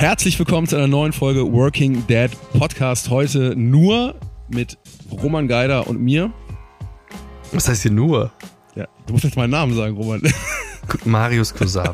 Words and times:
Herzlich 0.00 0.38
willkommen 0.38 0.66
zu 0.66 0.76
einer 0.76 0.86
neuen 0.86 1.12
Folge 1.12 1.52
Working 1.52 2.06
Dad 2.06 2.30
Podcast. 2.54 3.10
Heute 3.10 3.54
nur 3.54 4.14
mit 4.48 4.78
Roman 5.12 5.46
Geider 5.46 5.88
und 5.88 6.00
mir. 6.00 6.32
Was 7.52 7.68
heißt 7.68 7.82
hier 7.82 7.90
nur? 7.90 8.32
Ja, 8.74 8.88
du 9.04 9.12
musst 9.12 9.24
jetzt 9.24 9.36
meinen 9.36 9.50
Namen 9.50 9.74
sagen, 9.74 9.94
Roman. 9.94 10.22
Marius. 11.04 11.52
Der 11.52 11.92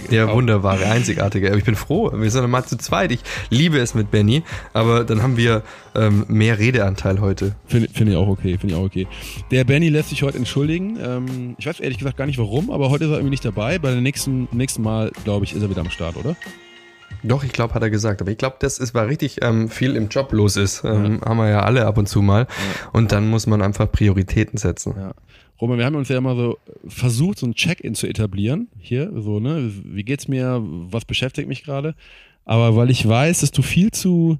genau. 0.00 0.34
wunderbare, 0.34 0.86
einzigartige. 0.86 1.56
Ich 1.56 1.62
bin 1.62 1.76
froh, 1.76 2.10
wir 2.12 2.28
sind 2.28 2.50
mal 2.50 2.64
zu 2.64 2.76
zweit. 2.76 3.12
Ich 3.12 3.20
liebe 3.50 3.78
es 3.78 3.94
mit 3.94 4.10
Benny, 4.10 4.42
aber 4.72 5.04
dann 5.04 5.22
haben 5.22 5.36
wir 5.36 5.62
ähm, 5.94 6.24
mehr 6.26 6.58
Redeanteil 6.58 7.20
heute. 7.20 7.54
Finde 7.66 7.88
find 7.88 8.10
ich 8.10 8.16
auch 8.16 8.26
okay, 8.26 8.58
finde 8.58 8.74
ich 8.74 8.80
auch 8.80 8.84
okay. 8.84 9.06
Der 9.52 9.62
Benny 9.62 9.90
lässt 9.90 10.08
sich 10.08 10.24
heute 10.24 10.38
entschuldigen. 10.38 10.98
Ähm, 11.00 11.54
ich 11.56 11.66
weiß 11.68 11.78
ehrlich 11.78 11.98
gesagt 11.98 12.16
gar 12.16 12.26
nicht 12.26 12.38
warum, 12.38 12.72
aber 12.72 12.90
heute 12.90 13.04
ist 13.04 13.10
er 13.10 13.18
irgendwie 13.18 13.30
nicht 13.30 13.44
dabei. 13.44 13.78
Bei 13.78 13.92
dem 13.92 14.02
nächsten, 14.02 14.48
nächsten 14.50 14.82
Mal, 14.82 15.12
glaube 15.22 15.44
ich, 15.44 15.54
ist 15.54 15.62
er 15.62 15.70
wieder 15.70 15.82
am 15.82 15.90
Start, 15.90 16.16
oder? 16.16 16.34
Doch, 17.22 17.44
ich 17.44 17.52
glaube, 17.52 17.74
hat 17.74 17.82
er 17.82 17.90
gesagt. 17.90 18.20
Aber 18.20 18.30
ich 18.30 18.38
glaube, 18.38 18.56
dass 18.60 18.78
es 18.78 18.94
war 18.94 19.06
richtig 19.08 19.38
ähm, 19.42 19.68
viel 19.68 19.96
im 19.96 20.08
Job 20.08 20.32
los 20.32 20.56
ist. 20.56 20.84
Ähm, 20.84 21.18
ja. 21.20 21.28
Haben 21.28 21.38
wir 21.38 21.48
ja 21.48 21.60
alle 21.62 21.86
ab 21.86 21.98
und 21.98 22.08
zu 22.08 22.22
mal. 22.22 22.42
Ja. 22.42 22.90
Und 22.92 23.12
dann 23.12 23.28
muss 23.28 23.46
man 23.46 23.62
einfach 23.62 23.90
Prioritäten 23.90 24.58
setzen. 24.58 24.94
Ja. 24.96 25.12
Roman, 25.60 25.78
wir 25.78 25.86
haben 25.86 25.96
uns 25.96 26.08
ja 26.08 26.18
immer 26.18 26.36
so 26.36 26.58
versucht, 26.86 27.38
so 27.38 27.46
ein 27.46 27.54
Check-in 27.54 27.94
zu 27.94 28.06
etablieren. 28.06 28.68
Hier, 28.78 29.10
so, 29.16 29.40
ne? 29.40 29.72
Wie 29.84 30.04
geht's 30.04 30.28
mir? 30.28 30.60
Was 30.62 31.04
beschäftigt 31.04 31.48
mich 31.48 31.64
gerade? 31.64 31.94
Aber 32.44 32.76
weil 32.76 32.90
ich 32.90 33.06
weiß, 33.06 33.40
dass 33.40 33.50
du 33.50 33.62
viel 33.62 33.90
zu 33.90 34.38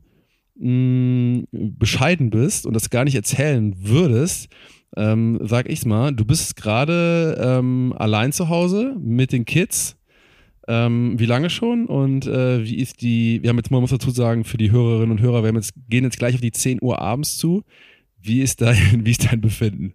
mh, 0.57 0.69
mm, 0.71 1.47
bescheiden 1.51 2.31
bist 2.31 2.67
und 2.67 2.75
das 2.75 2.91
gar 2.91 3.05
nicht 3.05 3.17
erzählen 3.17 3.75
würdest, 3.79 4.49
ähm, 4.97 5.39
sag 5.43 5.69
ich's 5.69 5.85
mal, 5.85 6.13
du 6.13 6.25
bist 6.25 6.57
gerade 6.57 7.39
ähm, 7.41 7.95
allein 7.99 8.33
zu 8.33 8.49
Hause 8.49 8.97
mit 8.99 9.33
den 9.33 9.45
Kids 9.45 9.98
ähm, 10.69 11.19
wie 11.19 11.27
lange 11.27 11.51
schon 11.51 11.87
und 11.87 12.27
äh, 12.27 12.63
wie 12.63 12.77
ist 12.77 13.01
die, 13.01 13.43
wir 13.43 13.51
haben 13.51 13.57
jetzt, 13.57 13.71
man 13.71 13.81
muss 13.81 13.91
dazu 13.91 14.11
sagen, 14.11 14.45
für 14.45 14.59
die 14.59 14.71
Hörerinnen 14.71 15.11
und 15.11 15.21
Hörer, 15.21 15.43
wir 15.43 15.53
jetzt, 15.55 15.73
gehen 15.89 16.05
jetzt 16.05 16.19
gleich 16.19 16.35
auf 16.35 16.43
die 16.43 16.53
10 16.53 16.79
Uhr 16.83 17.01
abends 17.01 17.39
zu. 17.39 17.65
Wie 18.21 18.43
ist 18.43 18.61
dein, 18.61 18.77
wie 19.05 19.11
ist 19.11 19.33
dein 19.33 19.41
Befinden? 19.41 19.95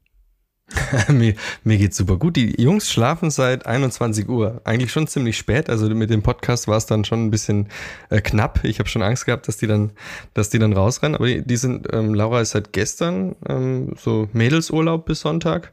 mir, 1.10 1.36
mir 1.64 1.78
geht's 1.78 1.98
super 1.98 2.18
gut. 2.18 2.36
Die 2.36 2.62
Jungs 2.62 2.92
schlafen 2.92 3.30
seit 3.30 3.66
21 3.66 4.28
Uhr. 4.30 4.62
Eigentlich 4.64 4.92
schon 4.92 5.08
ziemlich 5.08 5.38
spät. 5.38 5.70
Also 5.70 5.90
mit 5.90 6.10
dem 6.10 6.24
Podcast 6.24 6.68
war 6.68 6.78
es 6.78 6.86
dann 6.86 7.06
schon 7.06 7.26
ein 7.26 7.32
bisschen 7.32 7.68
äh, 8.10 8.22
knapp. 8.22 8.64
Ich 8.64 8.80
habe 8.80 8.90
schon 8.90 9.02
Angst 9.02 9.26
gehabt, 9.26 9.48
dass 9.48 9.58
die 9.58 9.68
dann, 9.68 9.92
dass 10.34 10.50
die 10.50 10.60
dann 10.60 10.74
rausrennen. 10.74 11.16
Aber 11.16 11.28
die, 11.28 11.46
die 11.46 11.58
sind, 11.58 11.88
ähm, 11.92 12.14
Laura 12.14 12.42
ist 12.42 12.52
seit 12.52 12.74
gestern 12.74 13.36
ähm, 13.48 13.94
so 13.98 14.30
Mädelsurlaub 14.34 15.06
bis 15.06 15.22
Sonntag. 15.22 15.72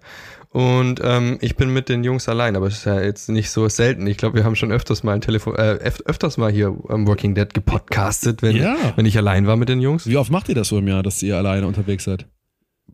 Und 0.53 1.01
ähm, 1.05 1.39
ich 1.41 1.55
bin 1.55 1.73
mit 1.73 1.89
den 1.89 2.03
Jungs 2.03 2.29
allein, 2.29 2.57
aber 2.57 2.67
es 2.67 2.79
ist 2.79 2.85
ja 2.85 3.01
jetzt 3.01 3.29
nicht 3.29 3.51
so 3.51 3.69
selten. 3.69 4.09
Ich 4.09 4.17
glaube, 4.17 4.39
wir 4.39 4.45
haben 4.45 4.57
schon 4.57 4.73
öfters 4.73 5.05
mal 5.05 5.13
ein 5.13 5.21
Telefon, 5.21 5.55
äh, 5.55 5.79
öfters 6.05 6.39
mal 6.39 6.51
hier 6.51 6.77
am 6.89 7.07
Walking 7.07 7.37
Dead 7.37 7.55
gepodcastet, 7.55 8.43
wenn, 8.43 8.57
ja. 8.57 8.77
wenn 8.97 9.07
ich 9.07 9.17
allein 9.17 9.47
war 9.47 9.57
mit 9.57 9.69
den 9.69 9.81
Jungs. 9.81 10.09
Wie 10.09 10.17
oft 10.17 10.33
macht 10.33 10.49
ihr 10.49 10.57
das 10.57 10.67
so 10.67 10.79
im 10.79 10.89
Jahr, 10.89 11.05
dass 11.05 11.23
ihr 11.23 11.37
alleine 11.37 11.69
unterwegs 11.69 12.03
seid? 12.03 12.27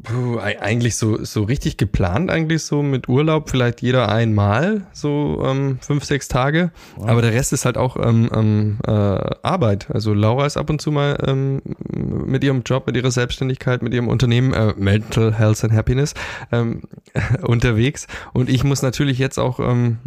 Puh, 0.02 0.38
eigentlich 0.38 0.96
so, 0.96 1.24
so 1.24 1.44
richtig 1.44 1.78
geplant, 1.78 2.30
eigentlich 2.30 2.62
so 2.62 2.82
mit 2.82 3.08
Urlaub, 3.08 3.50
vielleicht 3.50 3.82
jeder 3.82 4.08
einmal, 4.08 4.86
so 4.92 5.42
ähm, 5.44 5.78
fünf, 5.80 6.04
sechs 6.04 6.28
Tage. 6.28 6.70
Wow. 6.96 7.08
Aber 7.08 7.22
der 7.22 7.32
Rest 7.32 7.52
ist 7.52 7.64
halt 7.64 7.78
auch 7.78 7.96
ähm, 7.96 8.28
ähm, 8.34 8.78
äh, 8.86 8.90
Arbeit. 8.90 9.88
Also 9.90 10.12
Laura 10.12 10.46
ist 10.46 10.56
ab 10.56 10.70
und 10.70 10.80
zu 10.80 10.92
mal 10.92 11.16
ähm, 11.26 11.62
mit 11.94 12.44
ihrem 12.44 12.62
Job, 12.64 12.86
mit 12.86 12.96
ihrer 12.96 13.10
Selbstständigkeit, 13.10 13.82
mit 13.82 13.94
ihrem 13.94 14.08
Unternehmen 14.08 14.52
äh, 14.52 14.74
Mental 14.76 15.32
Health 15.36 15.64
and 15.64 15.72
Happiness 15.72 16.14
ähm, 16.52 16.82
unterwegs. 17.42 18.06
Und 18.32 18.50
ich 18.50 18.64
muss 18.64 18.82
natürlich 18.82 19.18
jetzt 19.18 19.38
auch 19.38 19.60
ähm, 19.60 19.98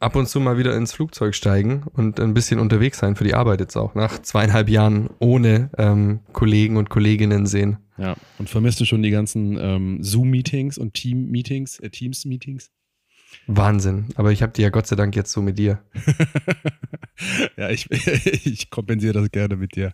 ab 0.00 0.16
und 0.16 0.28
zu 0.28 0.40
mal 0.40 0.58
wieder 0.58 0.74
ins 0.76 0.92
Flugzeug 0.92 1.34
steigen 1.34 1.84
und 1.94 2.20
ein 2.20 2.34
bisschen 2.34 2.58
unterwegs 2.58 2.98
sein 2.98 3.16
für 3.16 3.24
die 3.24 3.34
Arbeit 3.34 3.60
jetzt 3.60 3.76
auch, 3.76 3.94
nach 3.94 4.20
zweieinhalb 4.20 4.68
Jahren 4.68 5.10
ohne 5.18 5.70
ähm, 5.78 6.20
Kollegen 6.32 6.76
und 6.76 6.90
Kolleginnen 6.90 7.46
sehen. 7.46 7.78
Ja, 7.98 8.16
und 8.38 8.50
vermisst 8.50 8.80
du 8.80 8.84
schon 8.84 9.02
die 9.02 9.10
ganzen 9.10 9.56
ähm, 9.58 10.02
Zoom-Meetings 10.02 10.78
und 10.78 10.94
Team-Meetings, 10.94 11.80
äh, 11.80 11.90
Teams-Meetings? 11.90 12.70
Wahnsinn. 13.46 14.06
Aber 14.16 14.32
ich 14.32 14.42
habe 14.42 14.52
die 14.52 14.62
ja 14.62 14.70
Gott 14.70 14.86
sei 14.86 14.96
Dank 14.96 15.14
jetzt 15.14 15.32
so 15.32 15.42
mit 15.42 15.58
dir. 15.58 15.80
ja, 17.56 17.70
ich, 17.70 17.90
ich 17.90 18.70
kompensiere 18.70 19.12
das 19.12 19.30
gerne 19.30 19.56
mit 19.56 19.76
dir. 19.76 19.92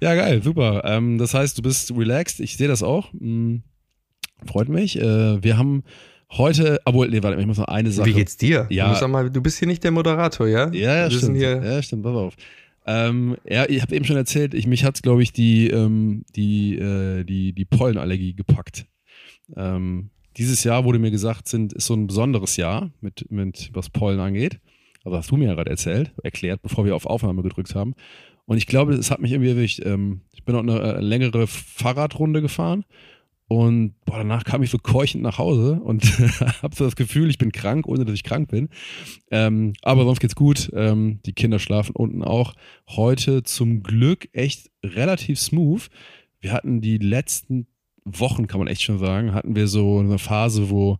Ja, 0.00 0.14
geil, 0.14 0.42
super. 0.42 0.82
Ähm, 0.84 1.18
das 1.18 1.34
heißt, 1.34 1.56
du 1.58 1.62
bist 1.62 1.92
relaxed. 1.96 2.40
Ich 2.40 2.56
sehe 2.56 2.68
das 2.68 2.82
auch. 2.82 3.12
Hm, 3.12 3.62
freut 4.46 4.68
mich. 4.68 5.00
Äh, 5.00 5.42
wir 5.42 5.56
haben 5.56 5.84
heute, 6.30 6.80
obwohl, 6.84 7.08
nee, 7.08 7.22
warte, 7.22 7.40
ich 7.40 7.46
muss 7.46 7.58
noch 7.58 7.68
eine 7.68 7.90
Sache. 7.90 8.08
Wie 8.08 8.14
geht's 8.14 8.36
dir? 8.36 8.66
Ja. 8.70 8.98
Du, 8.98 9.08
mal, 9.08 9.30
du 9.30 9.40
bist 9.40 9.58
hier 9.58 9.68
nicht 9.68 9.84
der 9.84 9.90
Moderator, 9.90 10.46
ja? 10.46 10.70
Ja, 10.72 10.96
ja, 10.96 11.10
stimmt. 11.10 11.38
Ja, 11.38 11.82
stimmt. 11.82 12.02
Pass 12.02 12.14
auf. 12.14 12.34
Ähm, 12.86 13.36
ja, 13.48 13.66
ich 13.68 13.80
habe 13.82 13.94
eben 13.94 14.04
schon 14.04 14.16
erzählt, 14.16 14.54
ich, 14.54 14.66
mich 14.66 14.84
hat, 14.84 15.02
glaube 15.02 15.22
ich, 15.22 15.32
die, 15.32 15.68
ähm, 15.68 16.24
die, 16.36 16.76
äh, 16.76 17.24
die, 17.24 17.52
die 17.52 17.64
Pollenallergie 17.64 18.34
gepackt. 18.34 18.86
Ähm, 19.56 20.10
dieses 20.36 20.64
Jahr 20.64 20.84
wurde 20.84 20.98
mir 20.98 21.10
gesagt, 21.10 21.48
sind, 21.48 21.72
ist 21.72 21.86
so 21.86 21.94
ein 21.94 22.06
besonderes 22.06 22.56
Jahr, 22.56 22.90
mit, 23.00 23.30
mit 23.30 23.70
was 23.72 23.90
Pollen 23.90 24.20
angeht. 24.20 24.60
Also 25.04 25.16
hast 25.16 25.30
du 25.30 25.36
mir 25.36 25.46
ja 25.46 25.54
gerade 25.54 25.70
erzählt, 25.70 26.12
erklärt, 26.22 26.62
bevor 26.62 26.84
wir 26.84 26.96
auf 26.96 27.06
Aufnahme 27.06 27.42
gedrückt 27.42 27.74
haben. 27.74 27.94
Und 28.46 28.56
ich 28.58 28.66
glaube, 28.66 28.94
es 28.94 29.10
hat 29.10 29.20
mich 29.20 29.32
irgendwie 29.32 29.50
erwischt. 29.50 29.80
Ähm, 29.84 30.22
ich 30.32 30.44
bin 30.44 30.54
noch 30.54 30.62
eine, 30.62 30.82
eine 30.82 31.00
längere 31.00 31.46
Fahrradrunde 31.46 32.42
gefahren 32.42 32.84
und 33.46 33.94
boah, 34.06 34.18
danach 34.18 34.44
kam 34.44 34.62
ich 34.62 34.70
so 34.70 34.78
keuchend 34.78 35.22
nach 35.22 35.38
Hause 35.38 35.80
und 35.80 36.04
habe 36.62 36.74
so 36.74 36.84
das 36.84 36.96
Gefühl, 36.96 37.28
ich 37.28 37.38
bin 37.38 37.52
krank, 37.52 37.86
ohne 37.86 38.04
dass 38.04 38.14
ich 38.14 38.24
krank 38.24 38.48
bin. 38.48 38.68
Ähm, 39.30 39.74
aber 39.82 40.04
sonst 40.04 40.20
geht's 40.20 40.34
gut. 40.34 40.70
Ähm, 40.74 41.20
die 41.26 41.34
Kinder 41.34 41.58
schlafen 41.58 41.94
unten 41.94 42.22
auch. 42.22 42.54
Heute 42.88 43.42
zum 43.42 43.82
Glück 43.82 44.28
echt 44.32 44.70
relativ 44.82 45.38
smooth. 45.38 45.88
Wir 46.40 46.52
hatten 46.52 46.80
die 46.80 46.98
letzten 46.98 47.66
Wochen, 48.04 48.46
kann 48.46 48.60
man 48.60 48.68
echt 48.68 48.82
schon 48.82 48.98
sagen, 48.98 49.34
hatten 49.34 49.56
wir 49.56 49.68
so 49.68 49.98
eine 49.98 50.18
Phase, 50.18 50.70
wo 50.70 50.98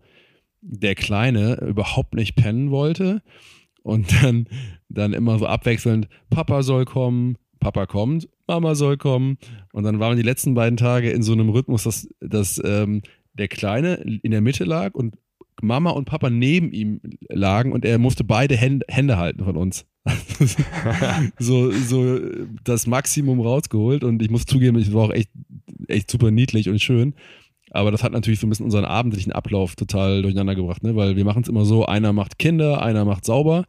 der 0.61 0.95
Kleine 0.95 1.57
überhaupt 1.67 2.15
nicht 2.15 2.37
pennen 2.37 2.71
wollte 2.71 3.23
und 3.83 4.11
dann, 4.23 4.49
dann 4.89 5.13
immer 5.13 5.39
so 5.39 5.47
abwechselnd, 5.47 6.09
Papa 6.31 6.63
soll 6.63 6.87
kommen, 6.87 7.37
Papa 7.65 7.87
kommt, 7.87 8.29
Mama 8.47 8.75
soll 8.75 8.99
kommen. 8.99 9.39
Und 9.73 9.85
dann 9.85 9.99
waren 9.99 10.19
die 10.19 10.23
letzten 10.23 10.53
beiden 10.55 10.77
Tage 10.77 11.11
in 11.11 11.23
so 11.23 11.33
einem 11.33 11.49
Rhythmus, 11.49 11.85
dass, 11.85 12.07
dass 12.21 12.61
ähm, 12.63 13.01
der 13.33 13.49
Kleine 13.49 13.95
in 13.95 14.31
der 14.31 14.43
Mitte 14.43 14.65
lag 14.65 14.93
und 14.93 15.17
Mama 15.63 15.91
und 15.91 16.05
Papa 16.05 16.29
neben 16.29 16.73
ihm 16.73 17.01
lagen 17.31 17.73
und 17.73 17.87
er 17.87 17.97
musste 17.99 18.23
beide 18.23 18.55
Hände, 18.55 18.85
Hände 18.89 19.17
halten 19.17 19.45
von 19.45 19.57
uns. 19.57 19.87
so, 21.39 21.71
so 21.71 22.21
das 22.65 22.87
Maximum 22.87 23.41
rausgeholt 23.41 24.05
und 24.05 24.21
ich 24.21 24.29
muss 24.29 24.45
zugeben, 24.45 24.77
es 24.77 24.93
war 24.93 25.05
auch 25.05 25.13
echt, 25.13 25.31
echt 25.89 26.11
super 26.11 26.31
niedlich 26.31 26.69
und 26.69 26.83
schön. 26.83 27.15
Aber 27.71 27.91
das 27.91 28.03
hat 28.03 28.13
natürlich 28.13 28.41
so 28.41 28.47
ein 28.47 28.51
bisschen 28.51 28.67
unseren 28.67 28.85
abendlichen 28.85 29.33
Ablauf 29.33 29.75
total 29.75 30.21
durcheinander 30.21 30.55
gebracht, 30.55 30.83
ne? 30.83 30.97
weil 30.97 31.17
wir 31.17 31.25
machen 31.25 31.43
es 31.43 31.49
immer 31.49 31.65
so, 31.65 31.87
einer 31.87 32.13
macht 32.13 32.39
Kinder, 32.39 32.83
einer 32.83 33.07
macht 33.07 33.25
sauber 33.25 33.65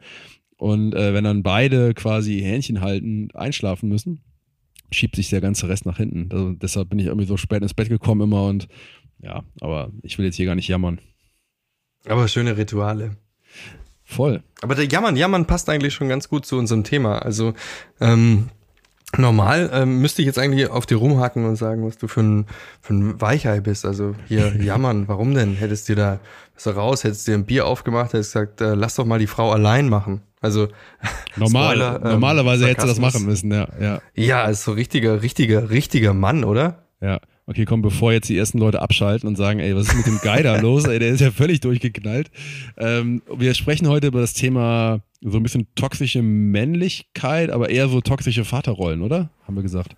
und 0.57 0.93
äh, 0.95 1.13
wenn 1.13 1.23
dann 1.23 1.43
beide 1.43 1.93
quasi 1.93 2.39
Hähnchen 2.39 2.81
halten, 2.81 3.29
einschlafen 3.33 3.89
müssen, 3.89 4.21
schiebt 4.91 5.15
sich 5.15 5.29
der 5.29 5.41
ganze 5.41 5.67
Rest 5.67 5.85
nach 5.85 5.97
hinten. 5.97 6.29
Also 6.31 6.51
deshalb 6.51 6.89
bin 6.89 6.99
ich 6.99 7.07
irgendwie 7.07 7.27
so 7.27 7.37
spät 7.37 7.61
ins 7.61 7.73
Bett 7.73 7.89
gekommen 7.89 8.21
immer 8.21 8.45
und 8.45 8.67
ja, 9.21 9.43
aber 9.61 9.91
ich 10.03 10.17
will 10.17 10.25
jetzt 10.25 10.35
hier 10.35 10.45
gar 10.45 10.55
nicht 10.55 10.67
jammern. 10.67 10.99
Aber 12.07 12.27
schöne 12.27 12.57
Rituale. 12.57 13.17
Voll. 14.03 14.43
Aber 14.61 14.75
der 14.75 14.85
Jammern, 14.85 15.17
Jammern 15.17 15.45
passt 15.47 15.67
eigentlich 15.69 15.93
schon 15.93 16.09
ganz 16.09 16.29
gut 16.29 16.45
zu 16.45 16.57
unserem 16.57 16.83
Thema. 16.83 17.19
Also 17.19 17.53
ähm, 17.99 18.49
normal 19.17 19.71
ähm, 19.73 19.99
müsste 19.99 20.21
ich 20.21 20.27
jetzt 20.27 20.37
eigentlich 20.37 20.69
auf 20.69 20.85
dir 20.85 20.97
rumhaken 20.97 21.45
und 21.45 21.55
sagen, 21.55 21.85
was 21.85 21.97
du 21.97 22.07
für 22.07 22.21
ein, 22.21 22.45
für 22.81 22.93
ein 22.93 23.19
Weichei 23.19 23.61
bist. 23.61 23.83
Also 23.83 24.15
hier 24.27 24.55
jammern, 24.61 25.07
warum 25.07 25.33
denn? 25.33 25.55
Hättest 25.55 25.89
du 25.89 25.95
da 25.95 26.19
du 26.63 26.69
raus, 26.69 27.03
hättest 27.03 27.27
dir 27.27 27.33
ein 27.33 27.45
Bier 27.45 27.65
aufgemacht, 27.65 28.13
hättest 28.13 28.33
gesagt, 28.33 28.61
äh, 28.61 28.75
lass 28.75 28.95
doch 28.95 29.05
mal 29.05 29.19
die 29.19 29.27
Frau 29.27 29.51
allein 29.51 29.89
machen. 29.89 30.21
Also 30.45 30.67
Normal, 31.35 31.75
Spoiler, 31.75 32.01
ähm, 32.03 32.11
normalerweise 32.11 32.67
hättest 32.67 32.83
du 32.83 32.87
das 32.87 32.99
machen 32.99 33.25
müssen, 33.25 33.51
ja, 33.51 33.67
ja. 33.81 34.01
Ja, 34.13 34.45
ist 34.45 34.63
so 34.63 34.71
richtiger, 34.71 35.21
richtiger, 35.21 35.69
richtiger 35.69 36.13
Mann, 36.13 36.43
oder? 36.43 36.85
Ja. 37.01 37.19
okay, 37.45 37.65
komm, 37.65 37.81
bevor 37.81 38.13
jetzt 38.13 38.29
die 38.29 38.37
ersten 38.37 38.57
Leute 38.57 38.81
abschalten 38.81 39.27
und 39.27 39.35
sagen, 39.35 39.59
ey, 39.59 39.75
was 39.75 39.87
ist 39.87 39.95
mit 39.95 40.05
dem 40.05 40.19
da 40.23 40.55
los? 40.61 40.85
Ey, 40.85 40.99
der 40.99 41.09
ist 41.09 41.19
ja 41.19 41.31
völlig 41.31 41.59
durchgeknallt. 41.59 42.31
Ähm, 42.77 43.21
wir 43.35 43.53
sprechen 43.53 43.87
heute 43.89 44.07
über 44.07 44.21
das 44.21 44.33
Thema 44.33 45.01
so 45.21 45.37
ein 45.37 45.43
bisschen 45.43 45.67
toxische 45.75 46.21
Männlichkeit, 46.21 47.49
aber 47.49 47.69
eher 47.69 47.89
so 47.89 48.01
toxische 48.01 48.45
Vaterrollen, 48.45 49.01
oder? 49.01 49.29
Haben 49.45 49.55
wir 49.55 49.63
gesagt. 49.63 49.95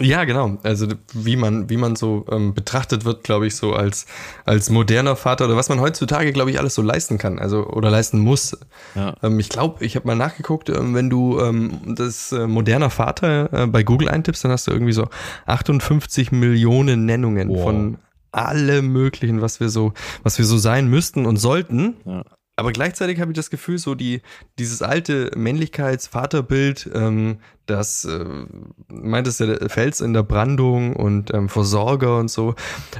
Ja, 0.00 0.24
genau. 0.24 0.58
Also 0.62 0.86
wie 1.12 1.36
man, 1.36 1.68
wie 1.68 1.76
man 1.76 1.96
so 1.96 2.24
ähm, 2.30 2.54
betrachtet 2.54 3.04
wird, 3.04 3.24
glaube 3.24 3.46
ich, 3.46 3.56
so 3.56 3.74
als, 3.74 4.06
als 4.44 4.70
moderner 4.70 5.16
Vater 5.16 5.46
oder 5.46 5.56
was 5.56 5.68
man 5.68 5.80
heutzutage, 5.80 6.32
glaube 6.32 6.50
ich, 6.50 6.58
alles 6.58 6.74
so 6.74 6.82
leisten 6.82 7.18
kann, 7.18 7.38
also 7.38 7.66
oder 7.66 7.90
leisten 7.90 8.18
muss. 8.18 8.56
Ja. 8.94 9.14
Ähm, 9.22 9.38
ich 9.38 9.48
glaube, 9.48 9.84
ich 9.84 9.96
habe 9.96 10.06
mal 10.06 10.16
nachgeguckt, 10.16 10.68
ähm, 10.70 10.94
wenn 10.94 11.10
du 11.10 11.40
ähm, 11.40 11.94
das 11.96 12.32
äh, 12.32 12.46
moderner 12.46 12.90
Vater 12.90 13.52
äh, 13.52 13.66
bei 13.66 13.82
Google 13.82 14.08
eintippst, 14.08 14.44
dann 14.44 14.52
hast 14.52 14.66
du 14.66 14.70
irgendwie 14.70 14.92
so 14.92 15.08
58 15.46 16.32
Millionen 16.32 17.04
Nennungen 17.04 17.48
wow. 17.48 17.62
von 17.62 17.98
allem 18.30 18.92
möglichen, 18.92 19.42
was 19.42 19.60
wir 19.60 19.68
so, 19.68 19.92
was 20.22 20.38
wir 20.38 20.46
so 20.46 20.56
sein 20.56 20.88
müssten 20.88 21.26
und 21.26 21.36
sollten. 21.36 21.96
Ja. 22.04 22.24
Aber 22.54 22.72
gleichzeitig 22.72 23.18
habe 23.18 23.32
ich 23.32 23.36
das 23.36 23.48
Gefühl, 23.48 23.78
so 23.78 23.94
die, 23.94 24.20
dieses 24.58 24.82
alte 24.82 25.30
Männlichkeits-Vaterbild, 25.34 26.90
ähm, 26.92 27.38
das 27.64 28.04
äh, 28.04 28.26
meintest 28.88 29.40
du, 29.40 29.68
Fels 29.70 30.02
in 30.02 30.12
der 30.12 30.22
Brandung 30.22 30.94
und 30.94 31.32
ähm, 31.32 31.48
Versorger 31.48 32.18
und 32.18 32.30
so, 32.30 32.54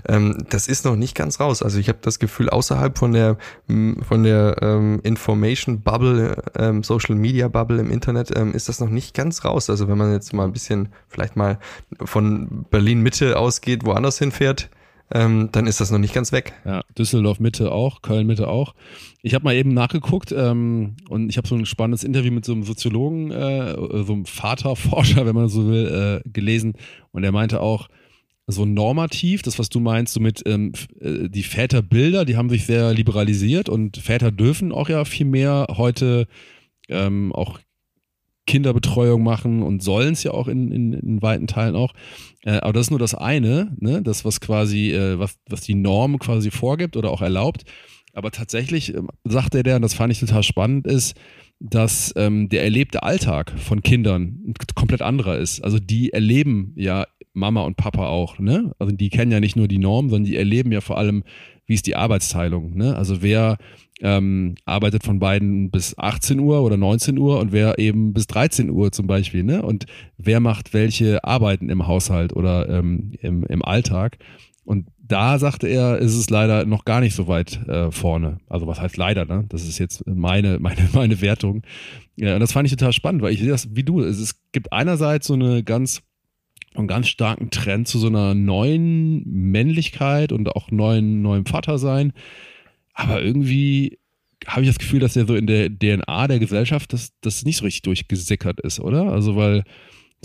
ähm, 0.08 0.38
das 0.49 0.69
ist 0.69 0.87
noch 0.87 0.96
nicht 0.96 1.14
ganz 1.14 1.38
raus. 1.38 1.62
Also 1.62 1.78
ich 1.78 1.88
habe 1.88 1.99
das 2.00 2.19
Gefühl, 2.19 2.49
außerhalb 2.49 2.96
von 2.96 3.12
der 3.12 3.37
von 3.66 4.22
der 4.22 4.56
ähm, 4.62 5.00
Information 5.02 5.82
Bubble, 5.82 6.43
ähm, 6.56 6.82
Social 6.82 7.14
Media 7.14 7.49
Bubble 7.49 7.78
im 7.78 7.90
Internet, 7.90 8.34
ähm, 8.34 8.54
ist 8.54 8.70
das 8.70 8.81
noch 8.81 8.88
nicht 8.88 9.14
ganz 9.14 9.44
raus. 9.44 9.69
Also 9.69 9.87
wenn 9.87 9.99
man 9.99 10.12
jetzt 10.12 10.32
mal 10.32 10.44
ein 10.44 10.52
bisschen 10.52 10.88
vielleicht 11.08 11.37
mal 11.37 11.58
von 12.02 12.64
Berlin 12.70 13.02
Mitte 13.02 13.38
ausgeht, 13.38 13.84
woanders 13.84 14.19
hinfährt, 14.19 14.70
ähm, 15.14 15.50
dann 15.53 15.67
ist 15.67 15.81
das 15.81 15.91
noch 15.91 15.99
nicht 15.99 16.14
ganz 16.14 16.32
weg. 16.32 16.55
Ja, 16.64 16.82
Düsseldorf 16.97 17.41
Mitte 17.41 17.73
auch, 17.73 18.03
Köln 18.03 18.26
Mitte 18.26 18.49
auch. 18.49 18.75
Ich 19.23 19.35
habe 19.35 19.44
mal 19.44 19.55
eben 19.55 19.75
nachgeguckt 19.75 20.32
ähm, 20.32 20.97
und 21.09 21.29
ich 21.29 21.37
habe 21.37 21.47
so 21.47 21.55
ein 21.55 21.67
spannendes 21.67 22.05
Interview 22.05 22.32
mit 22.32 22.44
so 22.44 22.53
einem 22.53 22.62
Soziologen, 22.62 23.31
äh, 23.31 23.75
so 24.05 24.12
einem 24.12 24.26
Vaterforscher, 24.26 25.26
wenn 25.26 25.35
man 25.35 25.49
so 25.49 25.69
will, 25.69 26.23
äh, 26.25 26.29
gelesen 26.29 26.75
und 27.12 27.25
er 27.25 27.32
meinte 27.32 27.61
auch, 27.61 27.88
so 28.49 28.67
normativ, 28.67 29.43
das 29.43 29.59
was 29.59 29.69
du 29.69 29.79
meinst, 29.79 30.14
so 30.14 30.20
mit 30.20 30.43
ähm, 30.47 30.73
äh, 31.00 31.29
die 31.29 31.44
Väterbilder, 31.44 32.25
die 32.25 32.37
haben 32.37 32.50
sich 32.50 32.67
sehr 32.67 32.93
liberalisiert 32.93 33.69
und 33.69 33.99
Väter 33.99 34.32
dürfen 34.32 34.73
auch 34.73 34.88
ja 34.88 35.05
viel 35.05 35.26
mehr 35.26 35.69
heute 35.76 36.26
ähm, 36.88 37.32
auch 37.32 37.61
Kinderbetreuung 38.47 39.23
machen 39.23 39.62
und 39.62 39.83
sollen 39.83 40.15
es 40.15 40.25
ja 40.25 40.33
auch 40.33 40.49
in, 40.49 40.73
in, 40.73 40.93
in 40.93 41.23
weiten 41.23 41.47
Teilen 41.47 41.77
auch. 41.77 41.94
Äh, 42.44 42.59
aber 42.59 42.73
das 42.73 42.87
ist 42.87 42.91
nur 42.91 42.99
das 42.99 43.15
eine, 43.15 43.77
ne? 43.79 44.03
das, 44.03 44.25
was 44.25 44.41
quasi, 44.41 44.91
äh, 44.93 45.19
was, 45.19 45.39
was 45.49 45.61
die 45.61 45.75
Norm 45.75 46.19
quasi 46.19 46.50
vorgibt 46.50 46.97
oder 46.97 47.11
auch 47.11 47.23
erlaubt. 47.23 47.65
Aber 48.15 48.31
tatsächlich 48.31 48.94
äh, 48.94 49.03
sagt 49.25 49.55
er 49.55 49.62
der, 49.62 49.77
und 49.77 49.83
das 49.83 49.94
fand 49.94 50.12
ich 50.12 50.21
total 50.21 50.43
spannend, 50.43 50.87
ist, 50.87 51.17
dass 51.61 52.12
ähm, 52.17 52.49
der 52.49 52.65
erlebte 52.65 53.05
Alltag 53.05 53.53
von 53.56 53.83
Kindern 53.83 54.43
ein 54.45 54.55
komplett 54.75 55.03
anderer 55.03 55.38
ist. 55.38 55.62
Also 55.62 55.79
die 55.79 56.12
erleben 56.12 56.73
ja 56.77 57.06
Mama 57.35 57.62
und 57.62 57.77
Papa 57.77 58.09
auch, 58.09 58.38
ne? 58.38 58.75
Also 58.79 58.95
die 58.95 59.09
kennen 59.09 59.31
ja 59.31 59.41
nicht 59.41 59.56
nur 59.56 59.69
die 59.69 59.79
Norm, 59.79 60.11
sondern 60.11 60.31
die 60.31 60.37
erleben 60.37 60.73
ja 60.73 60.81
vor 60.81 60.99
allem, 60.99 61.23
wie 61.67 61.75
ist 61.75 61.87
die 61.87 61.97
Arbeitsteilung, 61.97 62.77
ne? 62.77 62.97
Also 62.97 63.23
wer 63.23 63.59
ähm, 64.02 64.56
arbeitet 64.64 65.04
von 65.04 65.19
beiden 65.19 65.70
bis 65.70 65.96
18 65.96 66.40
Uhr 66.40 66.62
oder 66.62 66.76
19 66.76 67.16
Uhr 67.19 67.38
und 67.38 67.52
wer 67.52 67.78
eben 67.78 68.12
bis 68.12 68.26
13 68.26 68.69
Uhr 68.70 68.93
zum 68.93 69.06
Beispiel, 69.06 69.44
ne? 69.44 69.62
Und 69.62 69.87
wer 70.19 70.40
macht 70.40 70.75
welche 70.75 71.25
Arbeiten 71.25 71.70
im 71.70 71.87
Haushalt 71.87 72.34
oder 72.34 72.69
ähm, 72.69 73.12
im, 73.20 73.44
im 73.44 73.64
Alltag? 73.64 74.19
Und 74.64 74.87
da 74.99 75.38
sagte 75.38 75.69
er, 75.69 75.99
ist 75.99 76.14
es 76.14 76.31
leider 76.31 76.64
noch 76.64 76.84
gar 76.84 77.00
nicht 77.00 77.14
so 77.14 77.28
weit 77.28 77.66
äh, 77.69 77.90
vorne. 77.90 78.38
Also 78.49 78.66
was 78.66 78.81
heißt 78.81 78.96
leider, 78.96 79.25
ne? 79.25 79.44
Das 79.49 79.66
ist 79.66 79.78
jetzt 79.78 80.06
meine, 80.06 80.58
meine, 80.60 80.88
meine 80.93 81.20
Wertung. 81.20 81.62
Ja, 82.16 82.34
und 82.34 82.40
das 82.40 82.52
fand 82.52 82.66
ich 82.66 82.72
total 82.76 82.93
spannend, 82.93 83.22
weil 83.22 83.32
ich 83.32 83.40
sehe 83.40 83.49
das 83.50 83.75
wie 83.75 83.84
du. 83.84 84.00
Es 84.00 84.40
gibt 84.50 84.72
einerseits 84.72 85.28
so 85.28 85.34
eine 85.34 85.62
ganz, 85.62 86.02
einen 86.75 86.88
ganz 86.88 87.08
starken 87.08 87.50
Trend 87.50 87.87
zu 87.87 87.99
so 87.99 88.08
einer 88.08 88.34
neuen 88.34 89.22
Männlichkeit 89.26 90.32
und 90.32 90.49
auch 90.56 90.70
neuen, 90.70 91.22
neuem 91.22 91.46
Vatersein. 91.46 92.12
Aber 92.93 93.23
irgendwie 93.23 93.99
habe 94.47 94.62
ich 94.62 94.69
das 94.69 94.79
Gefühl, 94.79 95.00
dass 95.00 95.15
ja 95.15 95.27
so 95.27 95.35
in 95.35 95.47
der 95.47 95.71
DNA 95.71 96.29
der 96.29 96.39
Gesellschaft 96.39 96.93
das, 96.93 97.12
das 97.21 97.44
nicht 97.44 97.59
so 97.59 97.65
richtig 97.65 97.83
durchgesickert 97.83 98.61
ist, 98.61 98.81
oder? 98.81 99.12
Also, 99.12 99.37
weil 99.37 99.65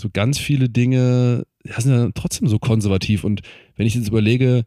so 0.00 0.08
ganz 0.12 0.38
viele 0.38 0.68
Dinge 0.68 1.44
ja, 1.64 1.80
sind 1.80 1.92
ja 1.92 2.10
trotzdem 2.14 2.48
so 2.48 2.58
konservativ. 2.58 3.24
Und 3.24 3.42
wenn 3.76 3.86
ich 3.86 3.94
jetzt 3.94 4.08
überlege, 4.08 4.64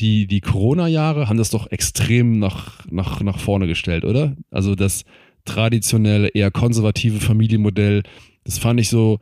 die, 0.00 0.26
die 0.26 0.40
Corona-Jahre 0.40 1.28
haben 1.28 1.38
das 1.38 1.50
doch 1.50 1.70
extrem 1.70 2.38
nach, 2.38 2.86
nach, 2.90 3.20
nach 3.20 3.38
vorne 3.38 3.66
gestellt, 3.66 4.04
oder? 4.04 4.36
Also 4.50 4.74
das 4.74 5.04
traditionelle, 5.44 6.28
eher 6.28 6.50
konservative 6.50 7.20
Familienmodell, 7.20 8.02
das 8.44 8.58
fand 8.58 8.80
ich 8.80 8.88
so 8.88 9.18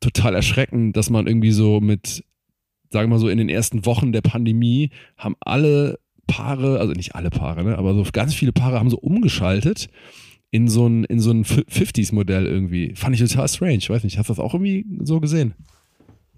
total 0.00 0.34
erschreckend, 0.34 0.96
dass 0.96 1.10
man 1.10 1.26
irgendwie 1.26 1.52
so 1.52 1.80
mit, 1.80 2.24
sagen 2.90 3.08
wir 3.08 3.14
mal 3.14 3.20
so, 3.20 3.28
in 3.28 3.38
den 3.38 3.48
ersten 3.48 3.86
Wochen 3.86 4.12
der 4.12 4.20
Pandemie 4.20 4.90
haben 5.16 5.36
alle 5.40 5.98
Paare, 6.28 6.78
also 6.78 6.92
nicht 6.92 7.16
alle 7.16 7.30
Paare, 7.30 7.64
ne, 7.64 7.76
aber 7.76 7.94
so 7.94 8.04
ganz 8.12 8.34
viele 8.34 8.52
Paare 8.52 8.78
haben 8.78 8.90
so 8.90 8.98
umgeschaltet 8.98 9.88
in 10.50 10.68
so 10.68 10.86
ein, 10.86 11.04
in 11.04 11.18
so 11.18 11.32
ein 11.32 11.44
50s-Modell 11.44 12.46
irgendwie. 12.46 12.94
Fand 12.94 13.14
ich 13.14 13.28
total 13.28 13.48
strange. 13.48 13.82
Weiß 13.88 14.04
nicht, 14.04 14.18
hast 14.18 14.28
du 14.28 14.32
das 14.32 14.38
auch 14.38 14.54
irgendwie 14.54 14.86
so 15.02 15.20
gesehen? 15.20 15.54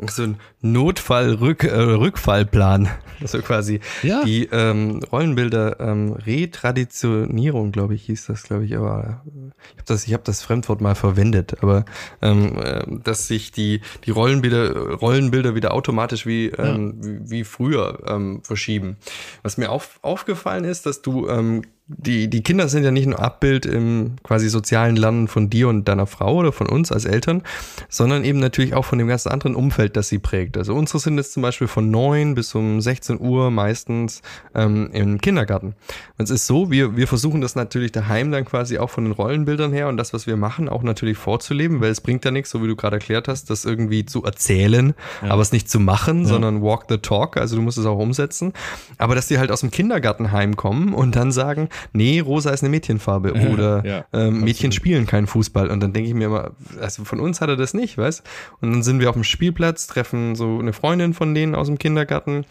So 0.08 0.22
ein 0.22 0.36
Notfall-Rückfallplan. 0.62 2.86
-Rück, 2.86 2.88
äh, 2.88 3.22
also 3.22 3.38
quasi 3.42 3.80
ja. 4.02 4.24
die 4.24 4.48
ähm, 4.50 5.00
Rollenbilder 5.10 5.80
ähm, 5.80 6.12
Retraditionierung, 6.12 7.72
glaube 7.72 7.94
ich, 7.94 8.04
hieß 8.04 8.26
das, 8.26 8.44
glaube 8.44 8.64
ich, 8.64 8.76
aber 8.76 9.22
ich 9.26 9.78
habe 9.78 9.84
das, 9.86 10.06
ich 10.06 10.12
habe 10.12 10.22
das 10.24 10.42
Fremdwort 10.42 10.80
mal 10.80 10.94
verwendet, 10.94 11.62
aber 11.62 11.84
ähm, 12.22 12.56
äh, 12.58 12.84
dass 13.04 13.28
sich 13.28 13.52
die 13.52 13.80
die 14.04 14.10
Rollenbilder 14.10 14.94
Rollenbilder 14.94 15.54
wieder 15.54 15.74
automatisch 15.74 16.26
wie 16.26 16.46
ähm, 16.46 17.00
ja. 17.02 17.08
wie, 17.08 17.30
wie, 17.30 17.44
früher 17.44 18.02
ähm, 18.06 18.40
verschieben. 18.42 18.96
Was 19.42 19.58
mir 19.58 19.70
auf, 19.70 19.98
aufgefallen 20.02 20.64
ist, 20.64 20.86
dass 20.86 21.02
du 21.02 21.28
ähm, 21.28 21.62
die, 21.98 22.28
die 22.28 22.42
Kinder 22.42 22.68
sind 22.68 22.84
ja 22.84 22.92
nicht 22.92 23.06
nur 23.06 23.18
Abbild 23.18 23.66
im 23.66 24.16
quasi 24.22 24.48
sozialen 24.48 24.94
Lernen 24.94 25.26
von 25.26 25.50
dir 25.50 25.68
und 25.68 25.88
deiner 25.88 26.06
Frau 26.06 26.36
oder 26.36 26.52
von 26.52 26.68
uns 26.68 26.92
als 26.92 27.04
Eltern, 27.04 27.42
sondern 27.88 28.24
eben 28.24 28.38
natürlich 28.38 28.74
auch 28.74 28.84
von 28.84 28.98
dem 28.98 29.08
ganzen 29.08 29.30
anderen 29.30 29.56
Umfeld, 29.56 29.96
das 29.96 30.08
sie 30.08 30.20
prägt. 30.20 30.56
Also 30.56 30.74
unsere 30.74 31.00
sind 31.00 31.16
jetzt 31.16 31.32
zum 31.32 31.42
Beispiel 31.42 31.66
von 31.66 31.90
neun 31.90 32.34
bis 32.34 32.54
um 32.54 32.80
16 32.80 33.20
Uhr 33.20 33.50
meistens 33.50 34.22
ähm, 34.54 34.90
im 34.92 35.20
Kindergarten. 35.20 35.74
Es 36.16 36.30
ist 36.30 36.46
so, 36.46 36.70
wir, 36.70 36.96
wir 36.96 37.08
versuchen 37.08 37.40
das 37.40 37.56
natürlich 37.56 37.90
daheim 37.90 38.30
dann 38.30 38.44
quasi 38.44 38.78
auch 38.78 38.90
von 38.90 39.04
den 39.04 39.12
Rollenbildern 39.12 39.72
her 39.72 39.88
und 39.88 39.96
das, 39.96 40.12
was 40.12 40.28
wir 40.28 40.36
machen, 40.36 40.68
auch 40.68 40.84
natürlich 40.84 41.18
vorzuleben, 41.18 41.80
weil 41.80 41.90
es 41.90 42.00
bringt 42.00 42.24
ja 42.24 42.30
nichts, 42.30 42.50
so 42.50 42.62
wie 42.62 42.68
du 42.68 42.76
gerade 42.76 42.96
erklärt 42.96 43.26
hast, 43.26 43.50
das 43.50 43.64
irgendwie 43.64 44.06
zu 44.06 44.22
erzählen, 44.22 44.94
ja. 45.22 45.30
aber 45.30 45.42
es 45.42 45.50
nicht 45.50 45.68
zu 45.68 45.80
machen, 45.80 46.22
ja. 46.22 46.28
sondern 46.28 46.62
walk 46.62 46.84
the 46.88 46.98
talk, 46.98 47.36
also 47.36 47.56
du 47.56 47.62
musst 47.62 47.78
es 47.78 47.86
auch 47.86 47.98
umsetzen. 47.98 48.52
Aber 48.96 49.16
dass 49.16 49.26
die 49.26 49.38
halt 49.38 49.50
aus 49.50 49.60
dem 49.60 49.72
Kindergarten 49.72 50.30
heimkommen 50.30 50.94
und 50.94 51.16
dann 51.16 51.32
sagen, 51.32 51.68
nee, 51.92 52.20
rosa 52.20 52.50
ist 52.50 52.62
eine 52.62 52.70
Mädchenfarbe 52.70 53.32
oder 53.52 53.84
ja, 53.84 54.04
ähm, 54.12 54.40
Mädchen 54.40 54.72
spielen 54.72 55.06
keinen 55.06 55.26
Fußball. 55.26 55.70
Und 55.70 55.80
dann 55.80 55.92
denke 55.92 56.08
ich 56.08 56.14
mir 56.14 56.26
immer, 56.26 56.52
also 56.80 57.04
von 57.04 57.20
uns 57.20 57.40
hat 57.40 57.48
er 57.48 57.56
das 57.56 57.74
nicht, 57.74 57.98
weißt? 57.98 58.22
Und 58.60 58.72
dann 58.72 58.82
sind 58.82 59.00
wir 59.00 59.08
auf 59.08 59.14
dem 59.14 59.24
Spielplatz, 59.24 59.86
treffen 59.86 60.34
so 60.34 60.58
eine 60.58 60.72
Freundin 60.72 61.14
von 61.14 61.34
denen 61.34 61.54
aus 61.54 61.66
dem 61.66 61.78
Kindergarten 61.78 62.44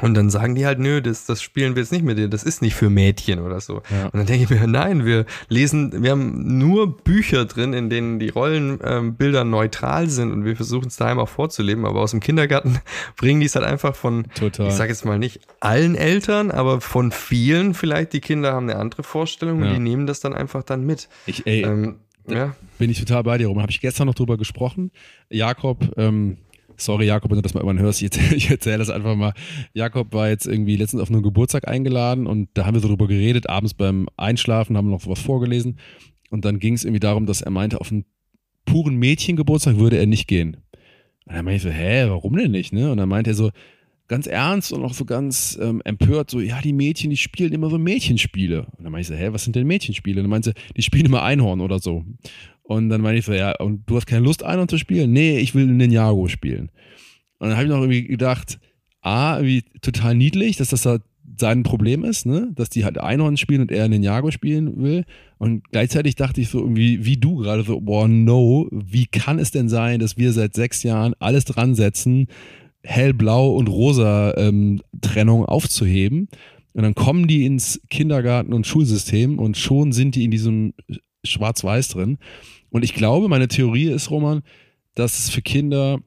und 0.00 0.14
dann 0.14 0.30
sagen 0.30 0.54
die 0.54 0.64
halt, 0.64 0.78
nö, 0.78 1.02
das, 1.02 1.26
das 1.26 1.42
spielen 1.42 1.74
wir 1.74 1.82
jetzt 1.82 1.92
nicht 1.92 2.02
mit 2.02 2.16
dir, 2.16 2.28
das 2.28 2.44
ist 2.44 2.62
nicht 2.62 2.74
für 2.74 2.88
Mädchen 2.88 3.40
oder 3.40 3.60
so. 3.60 3.82
Ja. 3.90 4.06
Und 4.06 4.14
dann 4.14 4.26
denke 4.26 4.44
ich 4.44 4.50
mir, 4.50 4.66
nein, 4.66 5.04
wir 5.04 5.26
lesen, 5.50 6.02
wir 6.02 6.12
haben 6.12 6.56
nur 6.56 6.96
Bücher 6.96 7.44
drin, 7.44 7.74
in 7.74 7.90
denen 7.90 8.18
die 8.18 8.30
Rollenbilder 8.30 9.42
ähm, 9.42 9.50
neutral 9.50 10.08
sind 10.08 10.32
und 10.32 10.46
wir 10.46 10.56
versuchen 10.56 10.88
es 10.88 10.96
daheim 10.96 11.18
auch 11.18 11.28
vorzuleben, 11.28 11.84
aber 11.84 12.00
aus 12.00 12.12
dem 12.12 12.20
Kindergarten 12.20 12.78
bringen 13.18 13.40
die 13.40 13.46
es 13.46 13.54
halt 13.54 13.66
einfach 13.66 13.94
von, 13.94 14.28
Total. 14.34 14.68
ich 14.68 14.74
sage 14.74 14.90
jetzt 14.90 15.04
mal 15.04 15.18
nicht 15.18 15.40
allen 15.60 15.94
Eltern, 15.94 16.50
aber 16.50 16.80
von 16.80 17.12
vielen 17.12 17.74
vielleicht, 17.74 18.14
die 18.14 18.20
Kinder 18.20 18.54
haben 18.54 18.70
eine 18.70 18.78
andere 18.78 19.02
Vorstellung 19.02 19.62
ja. 19.62 19.68
und 19.68 19.74
die 19.74 19.80
nehmen 19.80 20.06
das 20.06 20.20
dann 20.20 20.32
einfach 20.32 20.62
dann 20.62 20.86
mit. 20.86 21.10
Ich, 21.26 21.46
ey, 21.46 21.64
ähm, 21.64 21.96
ja. 22.26 22.56
bin 22.78 22.88
ich 22.88 22.98
total 22.98 23.24
bei 23.24 23.36
dir 23.36 23.48
rum. 23.48 23.60
Habe 23.60 23.70
ich 23.70 23.80
gestern 23.82 24.06
noch 24.06 24.14
drüber 24.14 24.38
gesprochen. 24.38 24.90
Jakob, 25.28 25.92
ähm, 25.98 26.38
Sorry, 26.76 27.06
Jakob, 27.06 27.30
wenn 27.30 27.36
du 27.36 27.42
das 27.42 27.54
mal 27.54 27.60
irgendwann 27.60 27.82
hörst, 27.84 28.02
ich 28.02 28.10
ich 28.32 28.50
erzähle 28.50 28.78
das 28.78 28.90
einfach 28.90 29.16
mal. 29.16 29.32
Jakob 29.74 30.12
war 30.12 30.28
jetzt 30.28 30.46
irgendwie 30.46 30.76
letztens 30.76 31.02
auf 31.02 31.10
einen 31.10 31.22
Geburtstag 31.22 31.68
eingeladen 31.68 32.26
und 32.26 32.48
da 32.54 32.66
haben 32.66 32.74
wir 32.74 32.80
so 32.80 32.88
drüber 32.88 33.08
geredet, 33.08 33.48
abends 33.48 33.74
beim 33.74 34.08
Einschlafen 34.16 34.76
haben 34.76 34.88
wir 34.88 34.92
noch 34.92 35.06
was 35.06 35.20
vorgelesen 35.20 35.78
und 36.30 36.44
dann 36.44 36.58
ging 36.58 36.74
es 36.74 36.84
irgendwie 36.84 37.00
darum, 37.00 37.26
dass 37.26 37.42
er 37.42 37.50
meinte, 37.50 37.80
auf 37.80 37.90
einen 37.90 38.04
puren 38.64 38.96
Mädchengeburtstag 38.96 39.76
würde 39.76 39.98
er 39.98 40.06
nicht 40.06 40.28
gehen. 40.28 40.58
Und 41.26 41.36
dann 41.36 41.44
meinte 41.44 41.56
ich 41.56 41.62
so, 41.62 41.70
hä, 41.70 42.06
warum 42.08 42.36
denn 42.36 42.50
nicht? 42.50 42.72
Ne? 42.72 42.90
Und 42.90 42.98
dann 42.98 43.08
meinte 43.08 43.30
er 43.30 43.34
so, 43.34 43.50
ganz 44.12 44.26
ernst 44.26 44.74
und 44.74 44.84
auch 44.84 44.92
so 44.92 45.06
ganz 45.06 45.58
ähm, 45.60 45.80
empört, 45.86 46.30
so, 46.30 46.40
ja, 46.40 46.60
die 46.60 46.74
Mädchen, 46.74 47.08
die 47.08 47.16
spielen 47.16 47.52
immer 47.52 47.70
so 47.70 47.78
Mädchenspiele. 47.78 48.66
Und 48.76 48.84
dann 48.84 48.92
meinte 48.92 49.00
ich 49.00 49.06
so, 49.08 49.14
hä, 49.14 49.32
was 49.32 49.44
sind 49.44 49.56
denn 49.56 49.66
Mädchenspiele? 49.66 50.20
Und 50.20 50.24
dann 50.24 50.30
meinte 50.30 50.50
sie, 50.50 50.72
die 50.76 50.82
spielen 50.82 51.06
immer 51.06 51.22
Einhorn 51.22 51.62
oder 51.62 51.78
so. 51.78 52.04
Und 52.72 52.88
dann 52.88 53.00
meine 53.02 53.18
ich 53.18 53.26
so, 53.26 53.32
ja, 53.32 53.54
und 53.58 53.82
du 53.86 53.96
hast 53.96 54.06
keine 54.06 54.24
Lust, 54.24 54.42
Einhorn 54.42 54.68
zu 54.68 54.78
spielen? 54.78 55.12
Nee, 55.12 55.38
ich 55.38 55.54
will 55.54 55.66
Ninjago 55.66 56.28
spielen. 56.28 56.70
Und 57.38 57.48
dann 57.48 57.56
habe 57.56 57.64
ich 57.64 57.70
noch 57.70 57.80
irgendwie 57.80 58.06
gedacht, 58.06 58.58
A, 59.02 59.36
irgendwie 59.36 59.64
total 59.82 60.14
niedlich, 60.14 60.56
dass 60.56 60.70
das 60.70 60.82
da 60.82 60.98
sein 61.38 61.62
Problem 61.62 62.04
ist, 62.04 62.24
ne? 62.24 62.50
dass 62.54 62.68
die 62.68 62.84
halt 62.84 62.98
Einhorn 62.98 63.36
spielen 63.36 63.62
und 63.62 63.72
er 63.72 63.88
Ninjago 63.88 64.30
spielen 64.30 64.82
will. 64.82 65.04
Und 65.38 65.68
gleichzeitig 65.70 66.14
dachte 66.14 66.40
ich 66.40 66.48
so 66.48 66.60
irgendwie, 66.60 67.04
wie 67.04 67.16
du 67.16 67.36
gerade 67.36 67.62
so, 67.62 67.80
boah, 67.80 68.08
no, 68.08 68.68
wie 68.70 69.06
kann 69.06 69.38
es 69.38 69.50
denn 69.50 69.68
sein, 69.68 70.00
dass 70.00 70.16
wir 70.16 70.32
seit 70.32 70.54
sechs 70.54 70.82
Jahren 70.82 71.14
alles 71.18 71.44
dran 71.44 71.74
setzen, 71.74 72.28
hellblau 72.82 73.54
und 73.54 73.68
rosa 73.68 74.34
ähm, 74.36 74.80
Trennung 75.00 75.44
aufzuheben? 75.44 76.28
Und 76.74 76.84
dann 76.84 76.94
kommen 76.94 77.26
die 77.26 77.44
ins 77.44 77.80
Kindergarten- 77.90 78.52
und 78.52 78.66
Schulsystem 78.66 79.38
und 79.38 79.56
schon 79.56 79.92
sind 79.92 80.14
die 80.14 80.24
in 80.24 80.30
diesem 80.30 80.74
Schwarz-Weiß 81.24 81.88
drin. 81.88 82.18
Und 82.72 82.82
ich 82.82 82.94
glaube, 82.94 83.28
meine 83.28 83.48
Theorie 83.48 83.88
ist, 83.88 84.10
Roman, 84.10 84.42
dass 84.94 85.18
es 85.18 85.30
für 85.30 85.42
Kinder 85.42 86.00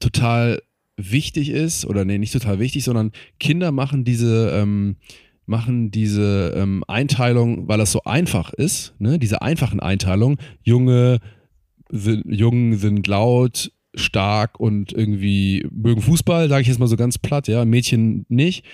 total 0.00 0.62
wichtig 0.96 1.48
ist, 1.48 1.86
oder 1.86 2.04
nee, 2.04 2.18
nicht 2.18 2.32
total 2.32 2.58
wichtig, 2.58 2.84
sondern 2.84 3.10
Kinder 3.40 3.72
machen 3.72 4.04
diese, 4.04 4.50
ähm, 4.50 4.96
machen 5.46 5.90
diese 5.90 6.54
ähm, 6.56 6.84
Einteilung, 6.86 7.68
weil 7.68 7.78
das 7.78 7.90
so 7.90 8.02
einfach 8.04 8.52
ist, 8.52 8.94
ne? 8.98 9.18
diese 9.18 9.42
einfachen 9.42 9.80
Einteilungen. 9.80 10.36
Junge 10.62 11.20
sind, 11.90 12.24
Jungen 12.26 12.76
sind 12.76 13.06
laut, 13.06 13.72
stark 13.94 14.60
und 14.60 14.92
irgendwie 14.92 15.66
mögen 15.70 16.02
Fußball, 16.02 16.48
sage 16.50 16.62
ich 16.62 16.68
jetzt 16.68 16.80
mal 16.80 16.86
so 16.86 16.96
ganz 16.96 17.18
platt, 17.18 17.48
ja, 17.48 17.64
Mädchen 17.64 18.26
nicht. 18.28 18.64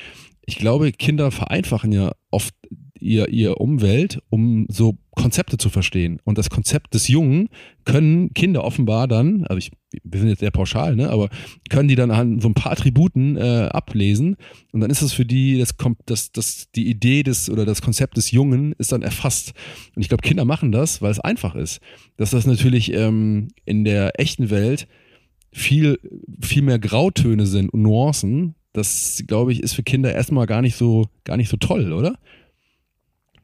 Ich 0.46 0.56
glaube, 0.56 0.90
Kinder 0.92 1.30
vereinfachen 1.30 1.92
ja 1.92 2.12
oft 2.30 2.54
ihr, 3.00 3.28
ihr 3.28 3.60
Umwelt, 3.60 4.20
um 4.30 4.66
so 4.68 4.96
Konzepte 5.14 5.58
zu 5.58 5.68
verstehen. 5.68 6.20
Und 6.24 6.38
das 6.38 6.50
Konzept 6.50 6.94
des 6.94 7.08
Jungen 7.08 7.48
können 7.84 8.32
Kinder 8.34 8.64
offenbar 8.64 9.08
dann, 9.08 9.44
also 9.44 9.58
ich, 9.58 9.70
wir 10.04 10.20
sind 10.20 10.28
jetzt 10.28 10.40
sehr 10.40 10.50
pauschal, 10.50 10.94
ne, 10.96 11.10
aber 11.10 11.28
können 11.70 11.88
die 11.88 11.96
dann 11.96 12.10
an 12.10 12.40
so 12.40 12.48
ein 12.48 12.54
paar 12.54 12.72
Attributen 12.72 13.36
äh, 13.36 13.68
ablesen 13.72 14.36
und 14.72 14.80
dann 14.80 14.90
ist 14.90 15.02
es 15.02 15.12
für 15.12 15.24
die, 15.24 15.58
das 15.58 15.76
kommt, 15.76 15.98
das, 16.06 16.30
das, 16.32 16.70
die 16.74 16.88
Idee 16.88 17.22
des 17.22 17.50
oder 17.50 17.64
das 17.64 17.82
Konzept 17.82 18.16
des 18.16 18.30
Jungen 18.30 18.74
ist 18.78 18.92
dann 18.92 19.02
erfasst. 19.02 19.54
Und 19.96 20.02
ich 20.02 20.08
glaube, 20.08 20.22
Kinder 20.22 20.44
machen 20.44 20.72
das, 20.72 21.02
weil 21.02 21.10
es 21.10 21.20
einfach 21.20 21.54
ist. 21.54 21.80
Dass 22.16 22.30
das 22.30 22.46
natürlich 22.46 22.92
ähm, 22.92 23.48
in 23.64 23.84
der 23.84 24.20
echten 24.20 24.50
Welt 24.50 24.86
viel, 25.52 25.98
viel 26.40 26.62
mehr 26.62 26.78
Grautöne 26.78 27.46
sind 27.46 27.70
und 27.70 27.82
Nuancen, 27.82 28.54
das, 28.72 29.24
glaube 29.26 29.52
ich, 29.52 29.62
ist 29.62 29.74
für 29.74 29.82
Kinder 29.82 30.14
erstmal 30.14 30.46
gar 30.46 30.62
nicht 30.62 30.76
so, 30.76 31.06
gar 31.24 31.36
nicht 31.36 31.48
so 31.48 31.56
toll, 31.56 31.92
oder? 31.92 32.14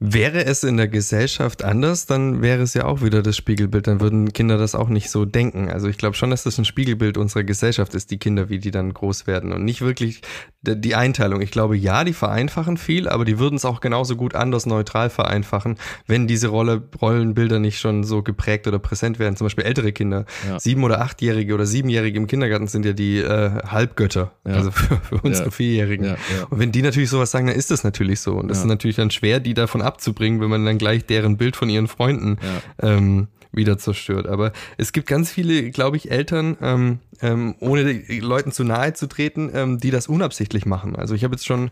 Wäre 0.00 0.44
es 0.44 0.62
in 0.62 0.76
der 0.76 0.86
Gesellschaft 0.86 1.64
anders, 1.64 2.06
dann 2.06 2.40
wäre 2.40 2.62
es 2.62 2.74
ja 2.74 2.84
auch 2.84 3.02
wieder 3.02 3.20
das 3.20 3.36
Spiegelbild. 3.36 3.88
Dann 3.88 4.00
würden 4.00 4.32
Kinder 4.32 4.56
das 4.56 4.76
auch 4.76 4.88
nicht 4.88 5.10
so 5.10 5.24
denken. 5.24 5.70
Also 5.70 5.88
ich 5.88 5.98
glaube 5.98 6.14
schon, 6.14 6.30
dass 6.30 6.44
das 6.44 6.56
ein 6.56 6.64
Spiegelbild 6.64 7.16
unserer 7.18 7.42
Gesellschaft 7.42 7.94
ist, 7.94 8.12
die 8.12 8.18
Kinder, 8.18 8.48
wie 8.48 8.60
die 8.60 8.70
dann 8.70 8.94
groß 8.94 9.26
werden. 9.26 9.52
Und 9.52 9.64
nicht 9.64 9.80
wirklich 9.80 10.22
die 10.62 10.94
Einteilung. 10.94 11.40
Ich 11.40 11.50
glaube, 11.50 11.76
ja, 11.76 12.04
die 12.04 12.12
vereinfachen 12.12 12.76
viel, 12.76 13.08
aber 13.08 13.24
die 13.24 13.40
würden 13.40 13.56
es 13.56 13.64
auch 13.64 13.80
genauso 13.80 14.14
gut 14.14 14.36
anders 14.36 14.66
neutral 14.66 15.10
vereinfachen, 15.10 15.78
wenn 16.06 16.28
diese 16.28 16.48
Rolle, 16.48 16.82
Rollenbilder 17.00 17.58
nicht 17.58 17.80
schon 17.80 18.04
so 18.04 18.22
geprägt 18.22 18.68
oder 18.68 18.78
präsent 18.78 19.18
wären. 19.18 19.36
Zum 19.36 19.46
Beispiel 19.46 19.64
ältere 19.64 19.90
Kinder. 19.90 20.26
Ja. 20.48 20.60
Sieben- 20.60 20.84
oder 20.84 21.00
achtjährige 21.00 21.54
oder 21.54 21.66
siebenjährige 21.66 22.18
im 22.18 22.28
Kindergarten 22.28 22.68
sind 22.68 22.84
ja 22.84 22.92
die 22.92 23.18
äh, 23.18 23.50
Halbgötter. 23.66 24.32
Ja. 24.46 24.54
Also 24.54 24.70
für, 24.70 24.96
für 24.96 25.16
unsere 25.22 25.46
ja. 25.46 25.50
Vierjährigen. 25.50 26.16
Und 26.50 26.58
wenn 26.60 26.70
die 26.70 26.82
natürlich 26.82 27.10
sowas 27.10 27.32
sagen, 27.32 27.48
dann 27.48 27.56
ist 27.56 27.72
das 27.72 27.82
natürlich 27.82 28.20
so. 28.20 28.34
Und 28.34 28.48
das 28.48 28.58
ist 28.58 28.64
natürlich 28.64 28.96
dann 28.96 29.10
schwer, 29.10 29.40
die 29.40 29.54
davon 29.54 29.82
abzubringen, 29.88 30.40
wenn 30.40 30.50
man 30.50 30.64
dann 30.64 30.78
gleich 30.78 31.04
deren 31.04 31.36
Bild 31.36 31.56
von 31.56 31.68
ihren 31.68 31.88
Freunden 31.88 32.38
ähm, 32.80 33.28
wieder 33.52 33.78
zerstört. 33.78 34.26
Aber 34.26 34.52
es 34.76 34.92
gibt 34.92 35.06
ganz 35.06 35.30
viele, 35.30 35.70
glaube 35.70 35.96
ich, 35.96 36.10
Eltern, 36.10 36.56
ähm, 36.60 36.98
ähm, 37.20 37.56
ohne 37.60 38.02
Leuten 38.20 38.52
zu 38.52 38.64
nahe 38.64 38.92
zu 38.94 39.08
treten, 39.08 39.50
ähm, 39.52 39.78
die 39.78 39.90
das 39.90 40.06
unabsichtlich 40.06 40.66
machen. 40.66 40.96
Also 40.96 41.14
ich 41.14 41.24
habe 41.24 41.34
jetzt 41.34 41.46
schon, 41.46 41.70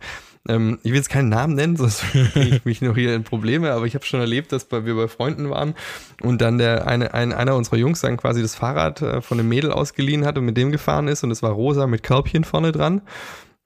ähm, 0.49 0.79
ich 0.83 0.91
will 0.91 0.97
jetzt 0.97 1.11
keinen 1.11 1.29
Namen 1.29 1.55
nennen, 1.55 1.77
sonst 1.79 2.05
bringe 2.13 2.57
ich 2.57 2.65
mich 2.65 2.83
noch 2.83 2.97
hier 2.97 3.15
in 3.15 3.25
Probleme, 3.25 3.73
aber 3.73 3.87
ich 3.87 3.95
habe 3.95 4.05
schon 4.05 4.21
erlebt, 4.21 4.53
dass 4.53 4.71
wir 4.71 4.95
bei 4.95 5.09
Freunden 5.09 5.51
waren 5.51 5.75
und 6.23 6.41
dann 6.41 6.59
der 6.59 6.87
eine, 6.87 7.15
ein, 7.15 7.33
einer 7.33 7.55
unserer 7.55 7.77
Jungs 7.77 8.01
dann 8.01 8.17
quasi 8.17 8.43
das 8.43 8.55
Fahrrad 8.55 9.03
äh, 9.03 9.21
von 9.21 9.39
einem 9.39 9.49
Mädel 9.49 9.71
ausgeliehen 9.73 10.25
hat 10.25 10.39
und 10.39 10.45
mit 10.45 10.57
dem 10.57 10.73
gefahren 10.73 11.09
ist 11.09 11.23
und 11.23 11.31
es 11.31 11.43
war 11.43 11.53
rosa 11.53 11.87
mit 11.87 12.03
Körbchen 12.03 12.45
vorne 12.45 12.73
dran 12.73 13.03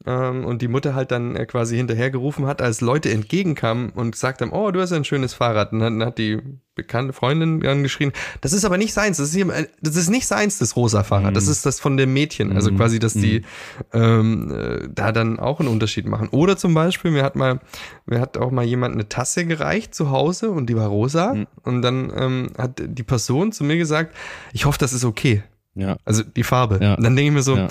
ähm, 0.07 0.47
und 0.47 0.62
die 0.62 0.69
Mutter 0.69 0.95
halt 0.95 1.11
dann 1.11 1.37
äh, 1.37 1.45
quasi 1.45 1.76
hinterhergerufen 1.76 2.47
hat, 2.47 2.62
als 2.62 2.80
Leute 2.80 3.11
entgegenkamen 3.11 3.90
und 3.90 4.12
gesagt 4.12 4.40
haben, 4.40 4.50
oh, 4.50 4.71
du 4.71 4.80
hast 4.80 4.92
ein 4.92 5.04
schönes 5.04 5.35
Fahrrad. 5.35 5.73
Und 5.73 5.80
dann 5.80 6.02
hat 6.02 6.16
die 6.16 6.38
bekannte 6.75 7.12
Freundin 7.12 7.61
dann 7.61 7.83
geschrien, 7.83 8.12
das 8.40 8.54
ist 8.54 8.64
aber 8.64 8.78
nicht 8.78 8.95
seins, 8.95 9.19
das 9.19 9.28
ist, 9.28 9.35
hier, 9.35 9.50
äh, 9.50 9.66
das 9.83 9.97
ist 9.97 10.09
nicht 10.09 10.26
seins, 10.26 10.59
das 10.59 10.75
rosa 10.75 11.02
Fahrrad, 11.02 11.33
mm. 11.33 11.35
das 11.35 11.47
mhm. 11.47 11.50
ist 11.50 11.66
das 11.66 11.80
von 11.80 11.99
dem 11.99 12.14
Mädchen. 12.14 12.54
Also 12.54 12.73
mm. 12.73 12.76
quasi, 12.78 12.99
dass 12.99 13.14
mm. 13.14 13.21
die 13.21 13.40
mhm. 13.40 13.45
ähm, 13.92 14.54
äh, 14.54 14.88
da 14.90 15.12
dann 15.12 15.38
auch 15.38 15.61
einen 15.61 15.69
Unterschied 15.69 16.07
machen. 16.07 16.28
Oder 16.30 16.57
zum 16.57 16.73
Beispiel, 16.73 17.11
mir 17.11 17.23
hat 17.23 17.37
mal, 17.37 17.61
mir 18.07 18.21
hat 18.21 18.38
auch 18.38 18.50
mal 18.50 18.64
jemand 18.64 18.95
eine 18.95 19.07
Tasse 19.09 19.45
gereicht 19.45 19.95
zu 19.95 20.11
Hause 20.11 20.50
und 20.50 20.66
die 20.71 20.76
war 20.76 20.88
rosa. 20.88 21.35
Mhm. 21.35 21.47
Und 21.62 21.83
dann 21.83 22.11
ähm, 22.16 22.47
hat 22.57 22.80
die 22.83 23.02
Person 23.02 23.52
zu 23.52 23.64
mir 23.64 23.76
gesagt, 23.76 24.16
ich 24.54 24.64
hoffe, 24.64 24.78
das 24.78 24.95
ist 24.95 25.04
okay. 25.04 25.42
Ja. 25.75 25.99
Also 26.07 26.23
die 26.23 26.42
Farbe. 26.42 26.78
Ja. 26.80 26.95
Und 26.95 27.04
dann 27.04 27.14
denke 27.16 27.28
ich 27.28 27.35
mir 27.35 27.42
so, 27.42 27.57
ja 27.57 27.69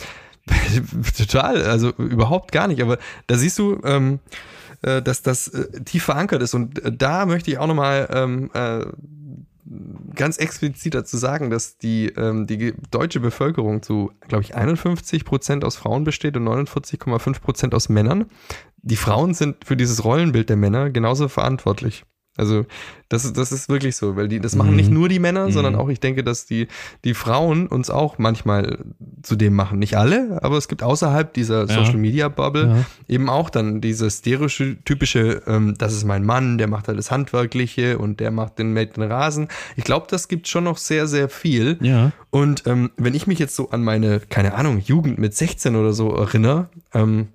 Total, 1.17 1.63
also 1.63 1.89
überhaupt 1.97 2.51
gar 2.51 2.67
nicht. 2.67 2.81
Aber 2.81 2.97
da 3.27 3.37
siehst 3.37 3.57
du, 3.59 3.79
ähm, 3.83 4.19
äh, 4.81 5.01
dass 5.01 5.21
das 5.21 5.47
äh, 5.49 5.81
tief 5.83 6.03
verankert 6.03 6.41
ist. 6.41 6.53
Und 6.53 6.83
äh, 6.83 6.91
da 6.91 7.25
möchte 7.25 7.51
ich 7.51 7.57
auch 7.57 7.67
nochmal 7.67 8.09
ähm, 8.11 8.49
äh, 8.53 8.85
ganz 10.15 10.37
explizit 10.37 10.95
dazu 10.95 11.17
sagen, 11.17 11.49
dass 11.49 11.77
die, 11.77 12.07
ähm, 12.07 12.47
die 12.47 12.73
deutsche 12.89 13.19
Bevölkerung 13.19 13.83
zu, 13.83 14.11
glaube 14.27 14.43
ich, 14.43 14.55
51 14.55 15.25
Prozent 15.25 15.63
aus 15.63 15.75
Frauen 15.75 16.03
besteht 16.03 16.35
und 16.37 16.47
49,5 16.47 17.39
Prozent 17.41 17.75
aus 17.75 17.89
Männern. 17.89 18.25
Die 18.81 18.95
Frauen 18.95 19.33
sind 19.33 19.65
für 19.65 19.75
dieses 19.75 20.03
Rollenbild 20.03 20.49
der 20.49 20.57
Männer 20.57 20.89
genauso 20.89 21.27
verantwortlich. 21.27 22.05
Also 22.39 22.65
das, 23.09 23.25
ist 23.25 23.37
das 23.37 23.51
ist 23.51 23.69
wirklich 23.69 23.95
so, 23.95 24.15
weil 24.15 24.27
die, 24.27 24.39
das 24.39 24.55
machen 24.55 24.71
mhm. 24.71 24.75
nicht 24.77 24.91
nur 24.91 25.09
die 25.09 25.19
Männer, 25.19 25.47
mhm. 25.47 25.51
sondern 25.51 25.75
auch, 25.75 25.89
ich 25.89 25.99
denke, 25.99 26.23
dass 26.23 26.45
die, 26.45 26.67
die 27.03 27.13
Frauen 27.13 27.67
uns 27.67 27.89
auch 27.89 28.17
manchmal 28.17 28.79
zu 29.23 29.35
dem 29.35 29.55
machen. 29.55 29.79
Nicht 29.79 29.97
alle, 29.97 30.39
aber 30.41 30.57
es 30.57 30.67
gibt 30.67 30.83
außerhalb 30.83 31.33
dieser 31.33 31.65
ja. 31.65 31.67
Social 31.67 31.97
Media 31.97 32.29
Bubble 32.29 32.67
ja. 32.67 32.85
eben 33.07 33.29
auch 33.29 33.49
dann 33.49 33.81
diese 33.81 34.09
stereotypische, 34.09 35.41
ähm, 35.47 35.75
das 35.77 35.93
ist 35.93 36.05
mein 36.05 36.25
Mann, 36.25 36.57
der 36.57 36.67
macht 36.67 36.87
alles 36.87 37.11
Handwerkliche 37.11 37.97
und 37.97 38.19
der 38.19 38.31
macht 38.31 38.59
den, 38.59 38.75
den 38.75 39.03
Rasen. 39.03 39.47
Ich 39.75 39.83
glaube, 39.83 40.07
das 40.09 40.27
gibt 40.27 40.47
schon 40.47 40.63
noch 40.63 40.77
sehr, 40.77 41.07
sehr 41.07 41.29
viel. 41.29 41.77
Ja. 41.81 42.11
Und 42.29 42.67
ähm, 42.67 42.91
wenn 42.97 43.15
ich 43.15 43.27
mich 43.27 43.39
jetzt 43.39 43.55
so 43.55 43.71
an 43.71 43.83
meine, 43.83 44.19
keine 44.19 44.53
Ahnung, 44.53 44.79
Jugend 44.79 45.17
mit 45.17 45.35
16 45.35 45.75
oder 45.75 45.93
so 45.93 46.15
erinnere, 46.15 46.69
ähm, 46.93 47.29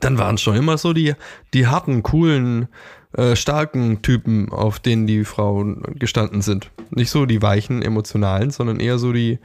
dann 0.00 0.18
waren 0.18 0.36
es 0.36 0.42
schon 0.42 0.56
immer 0.56 0.78
so 0.78 0.92
die, 0.92 1.14
die 1.54 1.66
harten, 1.66 2.02
coolen 2.02 2.68
äh, 3.16 3.36
starken 3.36 4.02
Typen, 4.02 4.50
auf 4.50 4.80
denen 4.80 5.06
die 5.06 5.24
Frauen 5.24 5.82
gestanden 5.98 6.42
sind. 6.42 6.70
Nicht 6.90 7.10
so 7.10 7.24
die 7.24 7.40
weichen, 7.40 7.80
emotionalen, 7.80 8.50
sondern 8.50 8.80
eher 8.80 8.98
so 8.98 9.14
die, 9.14 9.38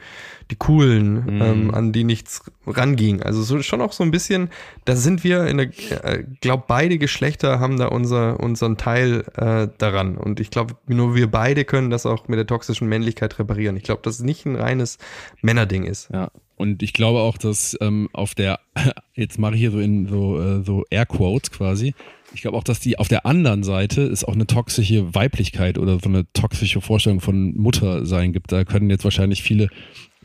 die 0.52 0.56
coolen, 0.56 1.26
mhm. 1.26 1.42
ähm, 1.42 1.74
an 1.74 1.94
die 1.94 2.04
nichts 2.04 2.44
ranging. 2.68 3.24
Also 3.24 3.42
so, 3.42 3.62
schon 3.62 3.80
auch 3.80 3.94
so 3.94 4.04
ein 4.04 4.12
bisschen, 4.12 4.50
da 4.84 4.98
sind 4.98 5.24
wir 5.24 5.48
in 5.48 5.58
der, 5.58 5.68
äh, 6.04 6.26
glaube 6.42 6.66
beide 6.68 6.98
Geschlechter 6.98 7.62
haben 7.62 7.78
da 7.78 7.88
unser, 7.88 8.40
unseren 8.42 8.78
Teil 8.78 9.24
äh, 9.38 9.70
daran. 9.78 10.18
Und 10.18 10.42
ich 10.42 10.52
glaube, 10.52 10.76
nur 10.88 11.16
wir 11.16 11.32
beide 11.32 11.64
können 11.64 11.90
das 11.90 12.06
auch 12.06 12.28
mit 12.28 12.38
der 12.38 12.48
toxischen 12.48 12.90
Männlichkeit 12.90 13.40
reparieren. 13.40 13.78
Ich 13.78 13.84
glaube, 13.84 14.02
dass 14.02 14.16
es 14.16 14.24
nicht 14.24 14.46
ein 14.46 14.58
reines 14.58 14.98
Männerding 15.42 15.86
ist. 15.86 16.10
Ja. 16.12 16.32
Und 16.58 16.84
ich 16.84 16.94
glaube 16.94 17.20
auch, 17.20 17.38
dass 17.38 17.78
ähm, 17.82 18.10
auf 18.14 18.36
der, 18.36 18.60
jetzt 19.16 19.40
mache 19.40 19.56
ich 19.56 19.62
hier 19.62 19.72
so 19.72 19.80
in 19.80 20.08
so, 20.08 20.40
äh, 20.40 20.64
so 20.64 20.84
Airquotes 20.90 21.52
quasi, 21.52 21.96
ich 22.34 22.42
glaube 22.42 22.58
auch, 22.58 22.64
dass 22.64 22.80
die 22.80 22.98
auf 23.00 23.08
der 23.08 23.26
anderen 23.26 23.64
Seite 23.64 24.02
es 24.02 24.24
auch 24.24 24.34
eine 24.34 24.48
toxische 24.48 25.14
Weiblichkeit 25.14 25.78
oder 25.78 26.00
so 26.00 26.10
eine 26.10 26.26
toxische 26.34 26.82
Vorstellung 26.82 27.22
von 27.22 27.56
Mutter 27.56 28.06
sein 28.06 28.34
gibt. 28.34 28.52
Da 28.52 28.64
können 28.64 28.90
jetzt 28.90 29.04
wahrscheinlich 29.04 29.44
viele 29.44 29.70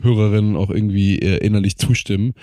Hörerinnen 0.01 0.55
auch 0.55 0.69
irgendwie 0.69 1.19
äh, 1.19 1.37
innerlich 1.37 1.77
zustimmen. 1.77 2.33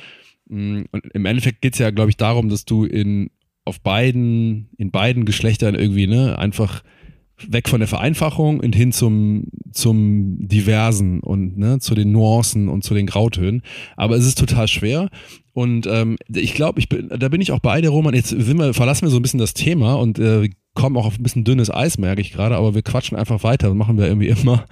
Mm, 0.48 0.82
und 0.92 1.06
im 1.12 1.26
Endeffekt 1.26 1.62
geht 1.62 1.74
es 1.74 1.78
ja, 1.78 1.90
glaube 1.90 2.10
ich, 2.10 2.16
darum, 2.16 2.48
dass 2.48 2.64
du 2.64 2.84
in 2.84 3.30
auf 3.64 3.80
beiden, 3.80 4.68
in 4.78 4.92
beiden 4.92 5.24
Geschlechtern 5.24 5.74
irgendwie, 5.74 6.06
ne, 6.06 6.38
einfach 6.38 6.84
weg 7.46 7.68
von 7.68 7.80
der 7.80 7.88
Vereinfachung 7.88 8.60
und 8.60 8.74
hin 8.74 8.92
zum, 8.92 9.44
zum 9.72 10.48
Diversen 10.48 11.20
und 11.20 11.58
ne, 11.58 11.78
zu 11.78 11.94
den 11.94 12.12
Nuancen 12.12 12.68
und 12.68 12.82
zu 12.82 12.94
den 12.94 13.06
Grautönen. 13.06 13.62
Aber 13.96 14.16
es 14.16 14.26
ist 14.26 14.38
total 14.38 14.68
schwer. 14.68 15.10
Und 15.52 15.86
ähm, 15.86 16.16
ich 16.28 16.54
glaube, 16.54 16.80
ich 16.80 16.88
bin, 16.88 17.08
da 17.08 17.28
bin 17.28 17.40
ich 17.40 17.52
auch 17.52 17.60
bei 17.60 17.80
dir, 17.80 17.90
Roman. 17.90 18.14
Jetzt 18.14 18.28
sind 18.28 18.58
wir, 18.58 18.74
verlassen 18.74 19.06
wir 19.06 19.10
so 19.10 19.18
ein 19.18 19.22
bisschen 19.22 19.40
das 19.40 19.54
Thema 19.54 19.94
und 19.94 20.18
äh, 20.18 20.50
kommen 20.74 20.96
auch 20.96 21.06
auf 21.06 21.18
ein 21.18 21.22
bisschen 21.22 21.44
dünnes 21.44 21.72
Eis, 21.72 21.98
merke 21.98 22.20
ich 22.20 22.32
gerade, 22.32 22.56
aber 22.56 22.74
wir 22.74 22.82
quatschen 22.82 23.16
einfach 23.16 23.42
weiter, 23.42 23.74
machen 23.74 23.98
wir 23.98 24.06
irgendwie 24.06 24.28
immer. 24.42 24.66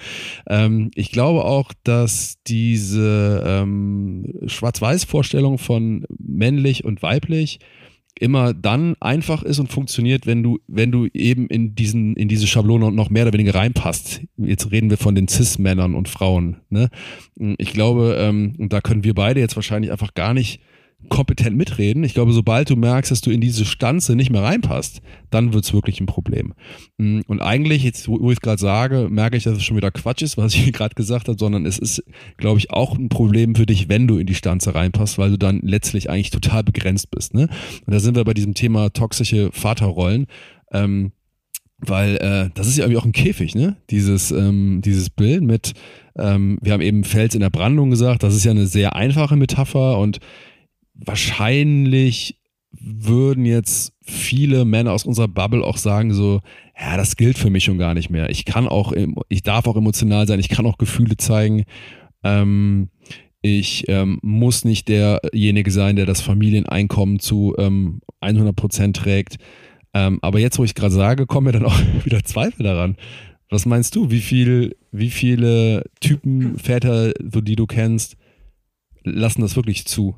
Ähm, 0.47 0.91
ich 0.95 1.11
glaube 1.11 1.45
auch, 1.45 1.73
dass 1.83 2.37
diese 2.47 3.43
ähm, 3.47 4.33
Schwarz-Weiß-Vorstellung 4.47 5.59
von 5.59 6.05
männlich 6.19 6.85
und 6.85 7.03
weiblich 7.03 7.59
immer 8.19 8.55
dann 8.55 8.95
einfach 9.01 9.43
ist 9.43 9.59
und 9.59 9.73
funktioniert, 9.73 10.27
wenn 10.27 10.43
du, 10.43 10.59
wenn 10.69 10.93
du 10.93 11.07
eben 11.13 11.49
in 11.49 11.75
diesen, 11.75 12.15
in 12.15 12.29
diese 12.29 12.47
Schablone 12.47 12.93
noch 12.93 13.11
mehr 13.11 13.25
oder 13.25 13.33
weniger 13.33 13.55
reinpasst. 13.55 14.23
Jetzt 14.37 14.71
reden 14.71 14.91
wir 14.91 14.97
von 14.97 15.15
den 15.15 15.29
Cis-Männern 15.29 15.95
und 15.95 16.09
Frauen. 16.09 16.59
Ne? 16.71 16.89
Ich 17.59 17.73
glaube, 17.73 18.17
ähm, 18.19 18.55
und 18.59 18.73
da 18.73 18.81
können 18.81 19.05
wir 19.05 19.15
beide 19.15 19.41
jetzt 19.41 19.57
wahrscheinlich 19.57 19.91
einfach 19.91 20.15
gar 20.15 20.35
nicht 20.35 20.61
kompetent 21.09 21.57
mitreden. 21.57 22.05
Ich 22.05 22.15
glaube, 22.15 22.33
sobald 22.33 22.71
du 22.71 22.77
merkst, 22.77 23.11
dass 23.11 23.21
du 23.21 23.31
in 23.31 23.41
diese 23.41 23.65
Stanze 23.65 24.17
nicht 24.17 24.31
mehr 24.31 24.43
reinpasst, 24.43 25.01
dann 25.31 25.53
wird's 25.53 25.73
wirklich 25.73 26.01
ein 26.01 26.07
Problem. 26.07 26.55
Mm, 26.99 27.21
und 27.27 27.41
eigentlich, 27.41 27.83
jetzt, 27.83 28.09
wo 28.09 28.31
ich 28.31 28.39
es 28.39 28.41
gerade 28.41 28.61
sage, 28.61 29.09
merke 29.11 29.37
ich, 29.37 29.45
dass 29.45 29.57
es 29.57 29.65
schon 29.65 29.77
wieder 29.77 29.91
Quatsch 29.91 30.23
ist, 30.23 30.37
was 30.37 30.55
ich 30.55 30.73
gerade 30.73 30.95
gesagt 30.95 31.29
habe, 31.29 31.39
sondern 31.39 31.67
es 31.67 31.79
ist, 31.79 32.03
glaube 32.37 32.59
ich, 32.59 32.71
auch 32.71 32.97
ein 32.97 33.09
Problem 33.09 33.55
für 33.55 33.67
dich, 33.67 33.89
wenn 33.89 34.07
du 34.07 34.19
in 34.19 34.27
die 34.27 34.35
Stanze 34.35 34.75
reinpasst, 34.75 35.19
weil 35.19 35.31
du 35.31 35.39
dann 35.39 35.61
letztlich 35.63 36.11
eigentlich 36.11 36.31
total 36.31 36.65
begrenzt 36.65 37.11
bist. 37.11 37.35
Ne? 37.35 37.49
Und 37.87 37.93
da 37.93 38.01
sind 38.01 38.17
wir 38.17 38.25
bei 38.25 38.35
diesem 38.35 38.55
Thema 38.55 38.91
toxische 38.91 39.51
Vaterrollen. 39.53 40.27
Ähm, 40.73 41.13
weil 41.89 42.17
äh, 42.17 42.51
das 42.55 42.67
ist 42.67 42.79
ja 42.79 42.85
irgendwie 42.85 42.99
auch 42.99 43.05
ein 43.05 43.13
Käfig, 43.13 43.55
ne? 43.55 43.77
Dieses, 43.91 44.31
ähm, 44.31 44.81
dieses 44.83 45.11
Bild 45.11 45.43
mit, 45.43 45.73
ähm, 46.17 46.59
wir 46.63 46.73
haben 46.73 46.81
eben 46.81 47.05
Fels 47.05 47.35
in 47.35 47.41
der 47.41 47.51
Brandung 47.51 47.91
gesagt, 47.91 48.23
das 48.23 48.35
ist 48.35 48.45
ja 48.45 48.53
eine 48.53 48.67
sehr 48.67 48.95
einfache 48.97 49.37
Metapher 49.37 49.99
und 49.99 50.21
wahrscheinlich 50.95 52.41
würden 52.71 53.47
jetzt 53.47 53.93
viele 54.03 54.65
Männer 54.65 54.93
aus 54.93 55.05
unserer 55.05 55.29
Bubble 55.29 55.65
auch 55.65 55.77
sagen 55.77 56.13
so, 56.13 56.41
ja, 56.79 56.97
das 56.97 57.17
gilt 57.17 57.39
für 57.39 57.51
mich 57.51 57.65
schon 57.65 57.79
gar 57.79 57.95
nicht 57.95 58.11
mehr. 58.11 58.31
Ich 58.31 58.45
kann 58.45 58.67
auch, 58.67 58.93
ich 59.29 59.43
darf 59.43 59.67
auch 59.67 59.77
emotional 59.77 60.27
sein, 60.27 60.41
ich 60.41 60.49
kann 60.49 60.67
auch 60.67 60.79
Gefühle 60.79 61.17
zeigen. 61.17 61.65
Ähm, 62.23 62.91
ich 63.43 63.85
ähm, 63.89 64.19
muss 64.23 64.65
nicht 64.65 64.89
derjenige 64.89 65.71
sein, 65.71 65.97
der 65.97 66.07
das 66.07 66.23
Familieneinkommen 66.23 67.21
zu 67.21 67.55
ähm, 67.59 68.01
100 68.21 68.57
Prozent 68.57 68.97
trägt. 68.97 69.37
Ähm, 69.93 70.19
aber 70.23 70.41
jetzt, 70.41 70.59
wo 70.59 70.65
ich 70.65 70.75
gerade 70.75 70.95
sage, 70.95 71.27
kommen 71.27 71.47
mir 71.47 71.53
dann 71.53 71.67
auch 71.67 71.79
wieder 72.05 72.25
Zweifel 72.25 72.65
daran. 72.65 72.97
Was 73.51 73.67
meinst 73.67 73.95
du? 73.95 74.11
Wie 74.11 74.21
viel, 74.21 74.77
wie 74.91 75.11
viele 75.11 75.85
Typen, 76.01 76.59
Väter, 76.59 77.13
so 77.31 77.41
die 77.41 77.55
du 77.55 77.67
kennst, 77.67 78.17
lassen 79.05 79.43
das 79.43 79.57
wirklich 79.57 79.85
zu? 79.85 80.17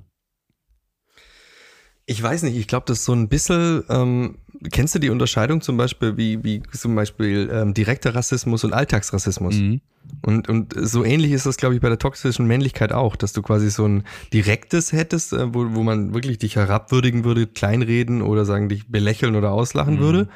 Ich 2.07 2.23
weiß 2.23 2.45
nicht, 2.45 2.57
ich 2.57 2.69
glaube, 2.69 2.85
das 2.87 3.01
ist 3.01 3.05
so 3.05 3.13
ein 3.13 3.29
bisschen, 3.29 3.83
ähm, 3.89 4.37
kennst 4.71 4.95
du 4.95 4.99
die 4.99 5.11
Unterscheidung 5.11 5.61
zum 5.61 5.77
Beispiel, 5.77 6.17
wie, 6.17 6.43
wie 6.45 6.63
zum 6.73 6.95
Beispiel 6.95 7.51
ähm, 7.53 7.75
direkter 7.75 8.15
Rassismus 8.15 8.63
und 8.65 8.73
Alltagsrassismus? 8.73 9.57
Mhm. 9.57 9.81
Und, 10.23 10.49
und 10.49 10.75
so 10.77 11.05
ähnlich 11.05 11.33
ist 11.33 11.47
das, 11.47 11.57
glaube 11.57 11.75
ich, 11.75 11.81
bei 11.81 11.89
der 11.89 11.99
toxischen 11.99 12.47
Männlichkeit 12.47 12.93
auch, 12.93 13.17
dass 13.17 13.33
du 13.33 13.43
quasi 13.43 13.71
so 13.71 13.87
ein 13.87 14.05
direktes 14.33 14.93
hättest, 14.93 15.33
äh, 15.33 15.53
wo, 15.53 15.75
wo 15.75 15.83
man 15.83 16.15
wirklich 16.15 16.39
dich 16.39 16.57
herabwürdigen 16.57 17.25
würde, 17.25 17.47
kleinreden 17.47 18.23
oder 18.23 18.45
sagen, 18.45 18.69
dich 18.69 18.89
belächeln 18.89 19.35
oder 19.35 19.53
auslachen 19.53 19.97
mhm. 19.97 20.01
würde. 20.01 20.29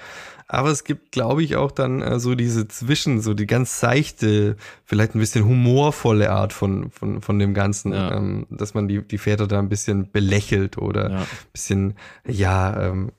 Aber 0.52 0.71
es 0.71 0.83
gibt, 0.83 1.12
glaube 1.12 1.45
ich, 1.45 1.54
auch 1.54 1.71
dann 1.71 2.02
äh, 2.02 2.19
so 2.19 2.35
diese 2.35 2.66
Zwischen, 2.66 3.21
so 3.21 3.35
die 3.35 3.47
ganz 3.47 3.78
seichte, 3.78 4.57
vielleicht 4.85 5.14
ein 5.14 5.21
bisschen 5.21 5.45
humorvolle 5.45 6.33
Art 6.33 6.52
von, 6.52 6.90
von, 6.90 7.23
von 7.23 7.38
dem 7.38 7.54
Ganzen, 7.54 7.92
ja. 7.92 8.16
ähm, 8.16 8.49
dass 8.50 8.75
man 8.75 8.88
die, 8.88 9.00
die 9.00 9.19
Väter 9.19 9.47
da 9.47 9.61
ein 9.61 9.69
bisschen 9.69 10.11
belächelt 10.11 10.76
oder 10.76 11.11
ja. 11.11 11.26
bisschen, 11.52 11.95
ja, 12.26 12.88
ähm, 12.88 13.12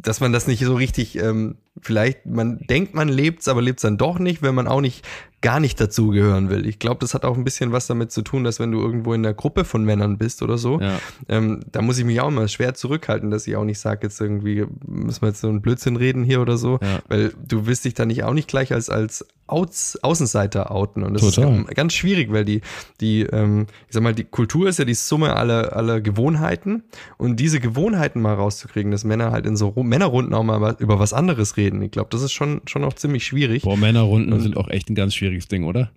dass 0.00 0.20
man 0.20 0.32
das 0.32 0.46
nicht 0.46 0.64
so 0.64 0.74
richtig, 0.74 1.18
ähm, 1.18 1.58
vielleicht, 1.82 2.24
man 2.24 2.60
denkt, 2.60 2.94
man 2.94 3.08
lebt's, 3.08 3.46
aber 3.46 3.60
lebt's 3.60 3.82
dann 3.82 3.98
doch 3.98 4.18
nicht, 4.18 4.40
wenn 4.40 4.54
man 4.54 4.66
auch 4.66 4.80
nicht 4.80 5.04
gar 5.42 5.60
nicht 5.60 5.80
dazugehören 5.80 6.48
will. 6.48 6.66
Ich 6.66 6.78
glaube, 6.78 7.00
das 7.00 7.14
hat 7.14 7.24
auch 7.24 7.36
ein 7.36 7.44
bisschen 7.44 7.72
was 7.72 7.86
damit 7.86 8.10
zu 8.12 8.22
tun, 8.22 8.44
dass 8.44 8.58
wenn 8.58 8.72
du 8.72 8.80
irgendwo 8.80 9.12
in 9.12 9.22
der 9.22 9.34
Gruppe 9.34 9.64
von 9.64 9.84
Männern 9.84 10.16
bist 10.16 10.42
oder 10.42 10.56
so, 10.56 10.80
ja. 10.80 10.98
ähm, 11.28 11.60
da 11.70 11.82
muss 11.82 11.98
ich 11.98 12.04
mich 12.04 12.20
auch 12.20 12.28
immer 12.28 12.48
schwer 12.48 12.74
zurückhalten, 12.74 13.30
dass 13.30 13.46
ich 13.46 13.56
auch 13.56 13.64
nicht 13.64 13.78
sage, 13.78 14.00
jetzt 14.04 14.20
irgendwie 14.20 14.64
müssen 14.86 15.20
wir 15.22 15.28
jetzt 15.28 15.40
so 15.40 15.48
einen 15.48 15.60
Blödsinn 15.60 15.96
reden 15.96 16.24
hier 16.24 16.40
oder 16.40 16.56
so, 16.56 16.78
ja. 16.80 17.00
weil 17.08 17.34
du 17.46 17.66
willst 17.66 17.84
dich 17.84 17.94
da 17.94 18.06
nicht 18.06 18.24
auch 18.24 18.34
nicht 18.34 18.48
gleich 18.48 18.72
als, 18.72 18.88
als 18.88 19.26
Aus, 19.48 19.98
Außenseiter 20.00 20.70
outen. 20.70 21.02
Und 21.02 21.14
das 21.14 21.22
Total. 21.22 21.60
ist 21.60 21.74
ganz 21.74 21.92
schwierig, 21.92 22.32
weil 22.32 22.44
die, 22.44 22.62
die, 23.00 23.22
ähm, 23.22 23.66
ich 23.88 23.94
sag 23.94 24.02
mal, 24.02 24.14
die 24.14 24.24
Kultur 24.24 24.68
ist 24.68 24.78
ja 24.78 24.86
die 24.86 24.94
Summe 24.94 25.36
aller, 25.36 25.76
aller 25.76 26.00
Gewohnheiten 26.00 26.84
und 27.18 27.36
diese 27.36 27.60
Gewohnheiten 27.60 28.22
mal 28.22 28.34
rauszukriegen, 28.34 28.92
dass 28.92 29.04
Männer 29.04 29.32
halt 29.32 29.44
in 29.44 29.56
so 29.56 29.74
Männerrunden 29.76 30.32
auch 30.32 30.44
mal 30.44 30.76
über 30.78 30.98
was 30.98 31.12
anderes 31.12 31.56
reden. 31.56 31.82
Ich 31.82 31.90
glaube, 31.90 32.08
das 32.10 32.22
ist 32.22 32.32
schon, 32.32 32.62
schon 32.66 32.84
auch 32.84 32.94
ziemlich 32.94 33.26
schwierig. 33.26 33.64
Boah, 33.64 33.76
Männerrunden 33.76 34.32
und, 34.32 34.40
sind 34.40 34.56
auch 34.56 34.68
echt 34.68 34.88
ein 34.88 34.94
ganz 34.94 35.14
schwieriges 35.14 35.31
schwieriges 35.32 35.48
Ding, 35.48 35.64
oder? 35.64 35.90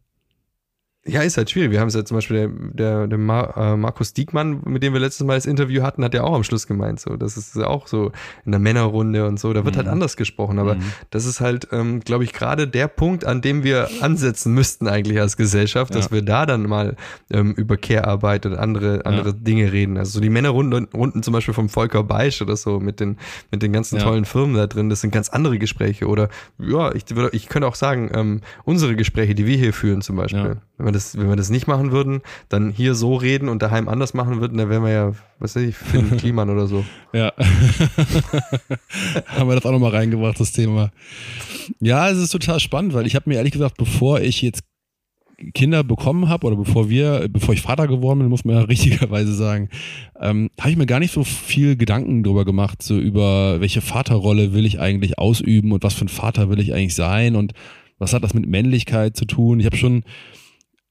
Ja, 1.08 1.22
ist 1.22 1.38
halt 1.38 1.52
schwierig. 1.52 1.70
Wir 1.70 1.82
haben 1.82 1.90
es 1.90 1.94
ja 1.94 2.04
zum 2.04 2.18
Beispiel, 2.18 2.36
der, 2.38 2.48
der, 2.48 3.08
der 3.08 3.18
Mar, 3.20 3.56
äh, 3.56 3.78
Markus 3.78 4.14
Diekmann, 4.14 4.62
mit 4.65 4.82
dem 4.82 4.94
wir 4.94 5.00
letztes 5.00 5.24
Mal 5.26 5.36
das 5.36 5.46
Interview 5.46 5.84
hatten, 5.84 6.04
hat 6.04 6.15
ja 6.15 6.24
auch 6.24 6.34
am 6.34 6.44
Schluss 6.44 6.65
gemeint, 6.65 7.00
so, 7.00 7.15
das 7.15 7.38
ist 7.38 7.56
auch 7.60 7.86
so 7.86 8.12
in 8.44 8.52
der 8.52 8.60
Männerrunde 8.60 9.28
und 9.28 9.39
so, 9.39 9.54
da 9.54 9.65
wird 9.65 9.76
halt 9.78 9.86
mhm. 9.86 9.89
halt 9.89 9.94
anders 9.94 10.18
gesprochen, 10.18 10.58
aber 10.58 10.76
mhm. 10.76 10.84
das 11.12 11.28
ist 11.28 11.41
halt, 11.41 11.68
ähm, 11.72 12.00
glaube 12.00 12.24
ich, 12.24 12.34
gerade 12.34 12.68
der 12.68 12.88
Punkt, 12.88 13.24
an 13.24 13.41
dem 13.41 13.63
wir 13.63 13.88
ansetzen 14.02 14.52
müssten 14.56 14.88
eigentlich 14.88 15.20
als 15.20 15.38
Gesellschaft, 15.38 15.94
ja. 15.94 16.02
dass 16.02 16.12
wir 16.12 16.24
da 16.24 16.48
dann 16.48 16.63
mal 16.63 16.96
ähm, 17.32 17.54
über 17.54 17.78
Care-Arbeit 17.78 18.48
und 18.48 18.56
andere, 18.56 19.06
andere 19.06 19.30
ja. 19.30 19.36
Dinge 19.38 19.72
reden. 19.72 19.98
Also 19.98 20.13
so 20.13 20.22
die 20.22 20.32
Männerrunden 20.32 20.88
Runden 20.91 21.22
zum 21.22 21.34
Beispiel 21.34 21.54
vom 21.54 21.70
Volker 21.70 22.04
Beisch 22.04 22.41
oder 22.41 22.56
so 22.56 22.80
mit 22.80 23.00
den, 23.00 23.18
mit 23.52 23.62
den 23.62 23.72
ganzen 23.72 23.98
ja. 23.98 24.04
tollen 24.04 24.26
Firmen 24.26 24.56
da 24.56 24.65
drin, 24.65 24.89
das 24.89 25.02
sind 25.02 25.12
ganz 25.12 25.30
andere 25.30 25.60
Gespräche 25.60 26.08
oder, 26.08 26.30
ja, 26.58 26.96
ich, 26.96 27.04
ich 27.32 27.48
könnte 27.48 27.68
auch 27.68 27.76
sagen, 27.76 28.10
ähm, 28.15 28.41
unsere 28.63 28.96
Gespräche, 28.96 29.36
die 29.36 29.46
wir 29.46 29.58
hier 29.58 29.72
führen 29.72 30.02
zum 30.02 30.15
Beispiel, 30.15 30.58
wenn 30.78 30.88
wir 30.88 30.92
das, 30.92 31.18
wenn 31.18 31.30
wir 31.30 31.36
das 31.36 31.50
nicht 31.50 31.68
machen 31.68 31.92
würden, 31.92 32.22
dann 32.50 32.72
hier 32.72 32.96
so 32.96 33.16
reden 33.16 33.48
und 33.48 33.62
daheim 33.62 33.88
anders 33.88 34.14
machen 34.14 34.42
würden, 34.42 34.58
dann 34.58 34.70
wären 34.70 34.84
wir 34.84 34.92
ja, 34.92 35.14
was 35.40 35.56
weiß 35.56 35.64
ich, 35.64 35.76
Finn 35.76 36.18
Kliman 36.18 36.50
oder 36.50 36.68
so. 36.68 36.84
Ja. 37.14 37.32
Haben 39.28 39.50
wir 39.50 39.56
das 39.56 39.66
auch 39.66 39.72
nochmal 39.72 39.92
reingebracht, 39.92 40.40
das 40.40 40.52
Thema. 40.52 40.92
Ja, 41.80 42.10
es 42.10 42.18
ist 42.18 42.32
total 42.32 42.60
spannend, 42.60 42.94
weil 42.94 43.08
ich 43.08 43.16
habe 43.16 43.30
mir 43.30 43.36
ehrlich 43.36 43.54
gesagt, 43.54 43.78
bevor 43.78 44.20
ich 44.20 44.42
jetzt 44.42 44.64
Kinder 45.54 45.84
bekommen 45.84 46.30
habe 46.30 46.48
oder 46.48 46.56
bevor 46.56 46.90
wir, 46.90 47.28
bevor 47.30 47.54
ich 47.54 47.62
Vater 47.62 47.88
geworden 47.88 48.20
bin, 48.20 48.30
muss 48.30 48.46
man 48.46 48.56
ja 48.56 48.62
richtigerweise 48.68 49.34
sagen, 49.34 49.70
ähm, 50.20 50.50
habe 50.60 50.72
ich 50.72 50.78
mir 50.78 50.86
gar 50.86 51.00
nicht 51.00 51.14
so 51.14 51.24
viel 51.24 51.76
Gedanken 51.76 52.24
drüber 52.24 52.46
gemacht, 52.46 52.82
so 52.82 52.98
über 52.98 53.62
welche 53.62 53.82
Vaterrolle 53.82 54.54
will 54.54 54.66
ich 54.66 54.80
eigentlich 54.80 55.20
ausüben 55.20 55.72
und 55.72 55.84
was 55.84 55.94
für 55.94 56.06
ein 56.06 56.10
Vater 56.10 56.50
will 56.50 56.60
ich 56.60 56.74
eigentlich 56.74 56.96
sein 56.96 57.36
und 57.36 57.54
was 57.98 58.14
hat 58.14 58.24
das 58.24 58.34
mit 58.34 58.48
Männlichkeit 58.48 59.16
zu 59.16 59.26
tun. 59.26 59.60
Ich 59.60 59.66
habe 59.66 59.78
schon 59.78 60.04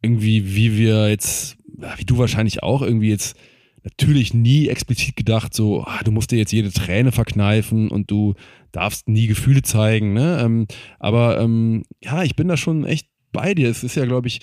irgendwie, 0.04 0.54
wie 0.54 0.76
wir 0.76 1.08
jetzt, 1.08 1.56
wie 1.96 2.04
du 2.04 2.18
wahrscheinlich 2.18 2.62
auch, 2.62 2.82
irgendwie 2.82 3.10
jetzt 3.10 3.36
natürlich 3.82 4.32
nie 4.32 4.68
explizit 4.68 5.16
gedacht, 5.16 5.52
so, 5.52 5.84
ah, 5.84 6.02
du 6.04 6.10
musst 6.10 6.30
dir 6.30 6.38
jetzt 6.38 6.52
jede 6.52 6.72
Träne 6.72 7.12
verkneifen 7.12 7.90
und 7.90 8.10
du 8.10 8.34
darfst 8.72 9.08
nie 9.08 9.26
Gefühle 9.26 9.62
zeigen, 9.62 10.14
ne? 10.14 10.40
Ähm, 10.42 10.66
aber 10.98 11.40
ähm, 11.40 11.82
ja, 12.02 12.22
ich 12.22 12.36
bin 12.36 12.48
da 12.48 12.56
schon 12.56 12.84
echt 12.84 13.08
bei 13.32 13.54
dir. 13.54 13.68
Es 13.68 13.84
ist 13.84 13.94
ja, 13.94 14.06
glaube 14.06 14.28
ich, 14.28 14.40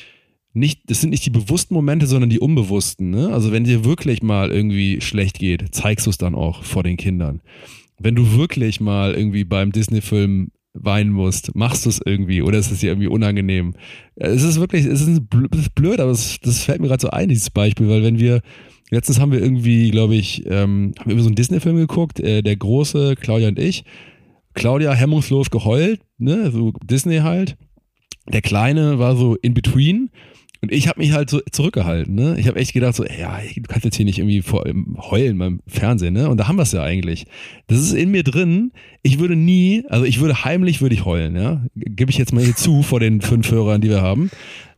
nicht, 0.54 0.90
das 0.90 1.02
sind 1.02 1.12
nicht 1.12 1.26
die 1.26 1.32
bewussten 1.32 1.74
Momente, 1.74 2.08
sondern 2.08 2.30
die 2.30 2.40
unbewussten. 2.40 3.10
Ne? 3.10 3.30
Also 3.32 3.52
wenn 3.52 3.64
dir 3.64 3.86
wirklich 3.86 4.22
mal 4.22 4.52
irgendwie 4.52 5.00
schlecht 5.02 5.40
geht, 5.40 5.74
zeigst 5.74 6.06
du 6.06 6.10
es 6.10 6.18
dann 6.18 6.36
auch 6.36 6.64
vor 6.64 6.84
den 6.84 6.98
Kindern. 6.98 7.42
Wenn 7.98 8.16
du 8.16 8.36
wirklich 8.36 8.82
mal 8.82 9.14
irgendwie 9.14 9.46
beim 9.46 9.72
Disney-Film 9.72 10.52
weinen 10.74 11.12
musst, 11.12 11.56
machst 11.56 11.86
du 11.86 11.90
es 11.90 12.00
irgendwie 12.06 12.42
oder 12.42 12.58
ist 12.58 12.72
es 12.72 12.80
dir 12.80 12.92
irgendwie 12.92 13.08
unangenehm? 13.08 13.74
Es 14.16 14.44
ist 14.44 14.60
wirklich, 14.60 14.86
es 14.86 15.02
ist 15.02 15.30
blöd, 15.30 16.00
aber 16.00 16.12
es, 16.12 16.40
das 16.42 16.64
fällt 16.64 16.82
mir 16.82 16.88
gerade 16.88 17.02
so 17.02 17.10
ein, 17.10 17.30
dieses 17.30 17.50
Beispiel, 17.50 17.90
weil 17.90 18.04
wenn 18.04 18.20
wir, 18.20 18.42
letztens 18.90 19.20
haben 19.20 19.32
wir 19.32 19.42
irgendwie, 19.42 19.92
glaube 19.92 20.16
ich, 20.16 20.46
ähm, 20.46 20.94
haben 21.00 21.16
wir 21.16 21.22
so 21.22 21.28
einen 21.28 21.36
Disney-Film 21.36 21.76
geguckt, 21.76 22.20
äh, 22.20 22.42
der 22.42 22.56
große, 22.56 23.16
Claudia 23.16 23.50
und 23.50 23.60
ich. 23.60 23.84
Claudia 24.54 24.94
hemmungslos 24.94 25.50
geheult, 25.50 26.02
ne, 26.18 26.52
so 26.52 26.74
Disney 26.84 27.18
halt. 27.18 27.58
Der 28.28 28.42
Kleine 28.42 29.00
war 29.00 29.16
so 29.16 29.36
in 29.36 29.54
between 29.54 30.10
und 30.62 30.72
ich 30.72 30.88
habe 30.88 31.00
mich 31.00 31.12
halt 31.12 31.30
so 31.30 31.42
zurückgehalten, 31.52 32.14
ne? 32.14 32.36
Ich 32.40 32.48
habe 32.48 32.60
echt 32.60 32.74
gedacht 32.74 32.96
so, 32.96 33.04
ja, 33.04 33.40
du 33.56 33.62
kannst 33.64 33.84
jetzt 33.84 33.96
hier 33.96 34.06
nicht 34.06 34.20
irgendwie 34.20 34.44
vor, 34.44 34.64
heulen 34.98 35.38
beim 35.40 35.62
Fernsehen, 35.66 36.14
ne? 36.14 36.30
Und 36.30 36.38
da 36.38 36.48
haben 36.48 36.58
wir 36.58 36.64
es 36.64 36.72
ja 36.72 36.84
eigentlich. 36.84 37.26
Das 37.66 37.80
ist 37.80 37.94
in 37.94 38.12
mir 38.12 38.24
drin. 38.24 38.72
Ich 39.02 39.18
würde 39.18 39.36
nie, 39.36 39.84
also 39.90 40.06
ich 40.06 40.20
würde 40.20 40.46
heimlich 40.46 40.80
würde 40.82 40.94
ich 40.94 41.04
heulen, 41.04 41.36
ja? 41.36 41.66
Gebe 41.76 42.12
ich 42.12 42.20
jetzt 42.20 42.32
mal 42.32 42.44
hier 42.44 42.56
zu 42.56 42.84
vor 42.84 43.00
den 43.00 43.22
fünf 43.22 43.50
Hörern, 43.50 43.82
die 43.82 43.90
wir 43.90 44.04
haben. 44.04 44.30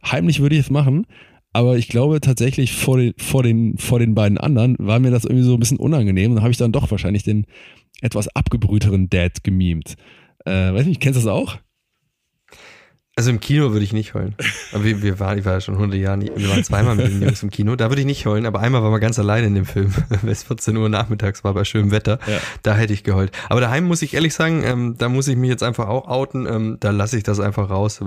Heimlich 0.09 0.39
würde 0.39 0.55
ich 0.55 0.61
es 0.61 0.69
machen. 0.69 1.05
Aber 1.51 1.77
ich 1.77 1.89
glaube 1.89 2.21
tatsächlich 2.21 2.73
vor 2.73 2.97
den, 2.97 3.13
vor 3.17 3.43
den, 3.43 3.77
vor 3.77 3.99
den 3.99 4.15
beiden 4.15 4.37
anderen 4.37 4.75
war 4.79 4.99
mir 4.99 5.11
das 5.11 5.25
irgendwie 5.25 5.43
so 5.43 5.53
ein 5.53 5.59
bisschen 5.59 5.77
unangenehm. 5.77 6.31
Und 6.31 6.35
dann 6.35 6.43
habe 6.43 6.51
ich 6.51 6.57
dann 6.57 6.71
doch 6.71 6.91
wahrscheinlich 6.91 7.23
den 7.23 7.45
etwas 8.01 8.29
abgebrühteren 8.29 9.09
Dad 9.09 9.43
gemimt. 9.43 9.95
Äh, 10.45 10.73
weiß 10.73 10.85
nicht, 10.85 11.01
kennst 11.01 11.19
du 11.19 11.25
das 11.25 11.31
auch? 11.31 11.57
Also 13.15 13.29
im 13.29 13.39
Kino 13.39 13.71
würde 13.73 13.85
ich 13.85 13.93
nicht 13.93 14.15
heulen. 14.15 14.35
Aber 14.71 14.83
wir, 14.83 15.03
wir 15.03 15.19
waren, 15.19 15.37
ich 15.37 15.45
war 15.45 15.53
ja 15.53 15.61
schon 15.61 15.75
100 15.75 15.99
Jahre, 15.99 16.21
wir 16.21 16.49
waren 16.49 16.63
zweimal 16.63 16.95
mit 16.95 17.09
den 17.09 17.21
Jungs 17.21 17.43
im 17.43 17.51
Kino. 17.51 17.75
Da 17.75 17.89
würde 17.89 18.01
ich 18.01 18.07
nicht 18.07 18.25
heulen, 18.25 18.47
aber 18.47 18.59
einmal 18.59 18.81
waren 18.81 18.91
wir 18.91 18.99
ganz 18.99 19.19
alleine 19.19 19.45
in 19.45 19.53
dem 19.53 19.65
Film. 19.65 19.93
Weil 20.09 20.31
es 20.31 20.41
14 20.41 20.75
Uhr 20.75 20.89
nachmittags 20.89 21.43
war 21.43 21.53
bei 21.53 21.63
schönem 21.63 21.91
Wetter. 21.91 22.17
Ja. 22.25 22.39
Da 22.63 22.73
hätte 22.73 22.91
ich 22.91 23.03
geheult. 23.03 23.31
Aber 23.49 23.61
daheim 23.61 23.83
muss 23.83 24.01
ich 24.01 24.15
ehrlich 24.15 24.33
sagen, 24.33 24.63
ähm, 24.65 24.95
da 24.97 25.09
muss 25.09 25.27
ich 25.27 25.35
mich 25.35 25.51
jetzt 25.51 25.61
einfach 25.61 25.89
auch 25.89 26.07
outen. 26.07 26.47
Ähm, 26.47 26.77
da 26.79 26.89
lasse 26.89 27.15
ich 27.15 27.21
das 27.21 27.39
einfach 27.39 27.69
raus 27.69 27.99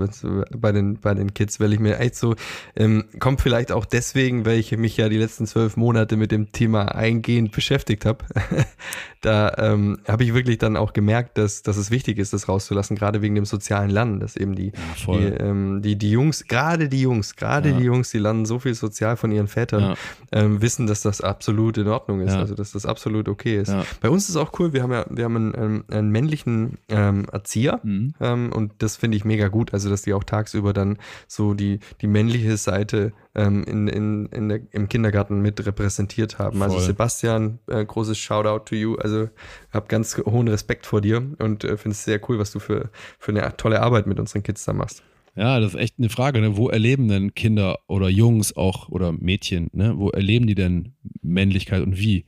bei 0.57 0.73
den, 0.73 0.99
bei 0.99 1.13
den 1.13 1.33
Kids, 1.33 1.61
weil 1.61 1.71
ich 1.71 1.79
mir 1.79 1.99
echt 1.99 2.15
so, 2.15 2.35
ähm, 2.75 3.05
kommt 3.19 3.39
vielleicht 3.39 3.71
auch 3.71 3.85
deswegen, 3.85 4.45
weil 4.45 4.59
ich 4.59 4.75
mich 4.75 4.97
ja 4.97 5.07
die 5.07 5.17
letzten 5.17 5.47
zwölf 5.47 5.77
Monate 5.77 6.17
mit 6.17 6.33
dem 6.33 6.51
Thema 6.51 6.93
eingehend 6.93 7.53
beschäftigt 7.53 8.05
habe. 8.05 8.25
da 9.21 9.53
ähm, 9.57 9.99
habe 10.05 10.25
ich 10.25 10.33
wirklich 10.33 10.57
dann 10.57 10.75
auch 10.75 10.91
gemerkt, 10.91 11.37
dass, 11.37 11.63
dass 11.63 11.77
es 11.77 11.91
wichtig 11.91 12.17
ist, 12.17 12.33
das 12.33 12.49
rauszulassen, 12.49 12.97
gerade 12.97 13.21
wegen 13.21 13.35
dem 13.35 13.45
sozialen 13.45 13.89
Lernen, 13.89 14.19
dass 14.19 14.35
eben 14.35 14.53
die. 14.53 14.73
Die, 15.05 15.43
ähm, 15.43 15.81
die, 15.81 15.95
die 15.95 16.11
Jungs, 16.11 16.45
gerade 16.45 16.89
die 16.89 17.01
Jungs, 17.01 17.35
gerade 17.35 17.69
ja. 17.69 17.77
die 17.77 17.85
Jungs, 17.85 18.11
die 18.11 18.19
lernen 18.19 18.45
so 18.45 18.59
viel 18.59 18.73
sozial 18.73 19.17
von 19.17 19.31
ihren 19.31 19.47
Vätern, 19.47 19.81
ja. 19.81 19.95
ähm, 20.31 20.61
wissen, 20.61 20.87
dass 20.87 21.01
das 21.01 21.21
absolut 21.21 21.77
in 21.77 21.87
Ordnung 21.87 22.21
ist, 22.21 22.33
ja. 22.33 22.39
also 22.39 22.55
dass 22.55 22.71
das 22.71 22.85
absolut 22.85 23.29
okay 23.29 23.57
ist. 23.57 23.73
Bei 24.01 24.09
uns 24.09 24.29
ist 24.29 24.35
auch 24.35 24.57
cool, 24.59 24.73
wir 24.73 24.83
haben 24.83 24.91
ja, 24.91 25.05
wir 25.09 25.25
haben 25.25 25.35
einen, 25.35 25.55
einen, 25.55 25.83
einen 25.89 26.09
männlichen 26.09 26.77
ähm, 26.89 27.25
Erzieher 27.31 27.79
mhm. 27.83 28.13
Ähm, 28.19 28.51
und 28.53 28.73
das 28.79 28.95
finde 28.95 29.17
ich 29.17 29.25
mega 29.25 29.47
gut, 29.47 29.73
also 29.73 29.89
dass 29.89 30.01
die 30.01 30.13
auch 30.13 30.23
tagsüber 30.23 30.73
dann 30.73 30.97
so 31.27 31.53
die, 31.53 31.79
die 32.01 32.07
männliche 32.07 32.57
Seite 32.57 33.13
ähm, 33.37 33.63
in, 33.63 33.87
in, 33.87 34.25
in 34.27 34.49
der, 34.49 34.59
im 34.71 34.89
Kindergarten 34.89 35.41
mit 35.41 35.65
repräsentiert 35.65 36.39
haben. 36.39 36.61
Also 36.61 36.73
Voll. 36.73 36.81
Also 36.81 36.87
Sebastian, 36.87 37.59
äh, 37.67 37.85
großes 37.85 38.17
Shoutout 38.17 38.65
to 38.65 38.75
you. 38.75 38.95
Also 38.95 39.29
habe 39.71 39.87
ganz 39.87 40.17
hohen 40.17 40.47
Respekt 40.47 40.85
vor 40.85 41.01
dir 41.01 41.23
und 41.39 41.63
äh, 41.63 41.77
finde 41.77 41.93
es 41.93 42.03
sehr 42.03 42.19
cool, 42.27 42.39
was 42.39 42.51
du 42.51 42.59
für, 42.59 42.89
für 43.19 43.31
eine 43.31 43.55
tolle 43.55 43.81
Arbeit 43.81 44.07
mit 44.07 44.19
unseren 44.19 44.43
Kids 44.43 44.65
da 44.65 44.73
machst. 44.73 45.03
Ja, 45.35 45.59
das 45.59 45.75
ist 45.75 45.79
echt 45.79 45.99
eine 45.99 46.09
Frage. 46.09 46.41
Ne? 46.41 46.57
Wo 46.57 46.69
erleben 46.69 47.07
denn 47.07 47.35
Kinder 47.35 47.77
oder 47.87 48.09
Jungs 48.09 48.57
auch 48.57 48.89
oder 48.89 49.11
Mädchen, 49.11 49.69
ne? 49.71 49.93
wo 49.95 50.09
erleben 50.09 50.47
die 50.47 50.55
denn 50.55 50.95
Männlichkeit 51.21 51.83
und 51.83 51.97
wie? 51.97 52.25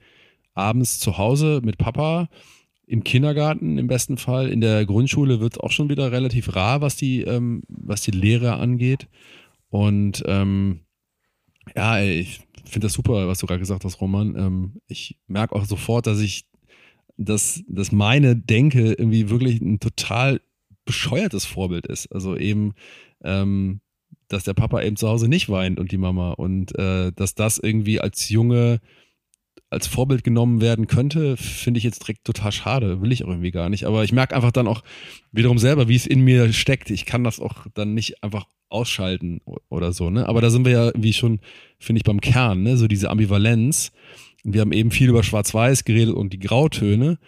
Abends 0.54 1.00
zu 1.00 1.18
Hause 1.18 1.62
mit 1.64 1.78
Papa, 1.78 2.28
im 2.86 3.04
Kindergarten 3.04 3.78
im 3.78 3.88
besten 3.88 4.18
Fall, 4.18 4.50
in 4.50 4.62
der 4.62 4.86
Grundschule 4.86 5.40
wird 5.40 5.54
es 5.54 5.60
auch 5.60 5.72
schon 5.72 5.90
wieder 5.90 6.12
relativ 6.12 6.56
rar, 6.56 6.82
was 6.82 6.96
die, 6.96 7.22
ähm, 7.22 7.62
was 7.68 8.02
die 8.02 8.12
Lehre 8.12 8.56
angeht. 8.56 9.08
Und 9.70 10.24
ähm, 10.26 10.82
ja, 11.76 11.98
ey, 11.98 12.20
ich 12.20 12.42
finde 12.66 12.86
das 12.86 12.94
super, 12.94 13.28
was 13.28 13.40
du 13.40 13.48
gerade 13.48 13.60
gesagt 13.60 13.84
hast, 13.86 14.02
Roman. 14.02 14.36
Ähm, 14.36 14.82
ich 14.88 15.18
merke 15.28 15.56
auch 15.56 15.66
sofort, 15.66 16.08
dass 16.08 16.20
ich, 16.20 16.46
dass, 17.18 17.64
dass 17.68 17.92
meine 17.92 18.36
Denke 18.36 18.94
irgendwie 18.94 19.30
wirklich 19.30 19.62
ein 19.62 19.80
total 19.80 20.42
bescheuertes 20.86 21.46
Vorbild 21.46 21.86
ist. 21.88 22.12
Also 22.14 22.36
eben, 22.38 22.74
ähm, 23.24 23.82
dass 24.28 24.44
der 24.44 24.54
Papa 24.54 24.82
eben 24.82 24.96
zu 24.96 25.08
Hause 25.08 25.28
nicht 25.28 25.50
weint 25.50 25.80
und 25.80 25.92
die 25.92 25.98
Mama 25.98 26.32
und 26.32 26.78
äh, 26.78 27.12
dass 27.12 27.36
das 27.36 27.58
irgendwie 27.58 28.00
als 28.00 28.30
Junge 28.30 28.80
als 29.70 29.88
Vorbild 29.88 30.24
genommen 30.24 30.62
werden 30.62 30.88
könnte, 30.88 31.38
finde 31.38 31.78
ich 31.78 31.84
jetzt 31.84 32.00
direkt 32.00 32.26
total 32.26 32.52
schade. 32.52 33.02
Will 33.02 33.12
ich 33.12 33.24
auch 33.24 33.30
irgendwie 33.30 33.52
gar 33.52 33.70
nicht. 33.70 33.86
Aber 33.86 34.04
ich 34.04 34.12
merke 34.12 34.36
einfach 34.36 34.52
dann 34.52 34.68
auch 34.68 34.82
wiederum 35.32 35.60
selber, 35.60 35.88
wie 35.88 35.96
es 35.96 36.08
in 36.08 36.22
mir 36.22 36.52
steckt. 36.54 36.90
Ich 36.90 37.06
kann 37.06 37.24
das 37.24 37.40
auch 37.40 37.68
dann 37.76 37.94
nicht 37.94 38.24
einfach 38.24 38.48
ausschalten 38.70 39.42
oder 39.70 39.94
so, 39.94 40.10
ne? 40.10 40.28
Aber 40.28 40.42
da 40.42 40.50
sind 40.50 40.66
wir 40.66 40.72
ja 40.72 40.92
wie 40.96 41.14
schon, 41.14 41.40
finde 41.80 42.00
ich, 42.00 42.04
beim 42.04 42.22
Kern, 42.22 42.64
ne? 42.64 42.78
So 42.78 42.88
diese 42.88 43.10
Ambivalenz. 43.10 43.92
Und 44.44 44.54
wir 44.54 44.62
haben 44.62 44.72
eben 44.72 44.92
viel 44.92 45.10
über 45.10 45.24
Schwarz-Weiß 45.24 45.86
geredet 45.86 46.16
und 46.16 46.34
die 46.34 46.40
Grautöne. 46.40 47.20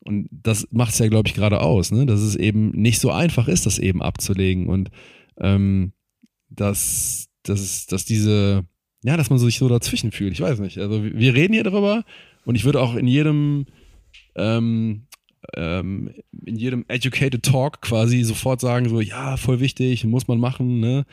Und 0.00 0.28
das 0.30 0.68
macht 0.70 0.92
es 0.92 0.98
ja, 0.98 1.08
glaube 1.08 1.28
ich, 1.28 1.34
gerade 1.34 1.60
aus, 1.60 1.92
ne? 1.92 2.06
Dass 2.06 2.20
es 2.20 2.34
eben 2.34 2.70
nicht 2.70 2.98
so 3.00 3.10
einfach 3.10 3.46
ist, 3.46 3.66
das 3.66 3.78
eben 3.78 4.02
abzulegen. 4.02 4.68
Und 4.68 4.90
ähm, 5.38 5.92
dass, 6.48 7.28
dass, 7.42 7.86
dass 7.86 8.04
diese, 8.04 8.66
ja, 9.04 9.16
dass 9.16 9.30
man 9.30 9.38
sich 9.38 9.58
so 9.58 9.68
dazwischen 9.68 10.10
fühlt. 10.10 10.32
Ich 10.32 10.40
weiß 10.40 10.58
nicht. 10.58 10.78
Also 10.78 11.04
wir 11.04 11.34
reden 11.34 11.52
hier 11.52 11.62
darüber 11.62 12.04
und 12.44 12.56
ich 12.56 12.64
würde 12.64 12.80
auch 12.80 12.96
in 12.96 13.06
jedem 13.06 13.66
ähm, 14.34 15.02
ähm, 15.54 16.14
in 16.44 16.56
jedem 16.56 16.84
educated 16.88 17.42
Talk 17.42 17.82
quasi 17.82 18.22
sofort 18.22 18.60
sagen, 18.60 18.88
so, 18.88 19.00
ja, 19.00 19.36
voll 19.36 19.60
wichtig, 19.60 20.04
muss 20.04 20.26
man 20.26 20.40
machen, 20.40 20.80
ne? 20.80 21.04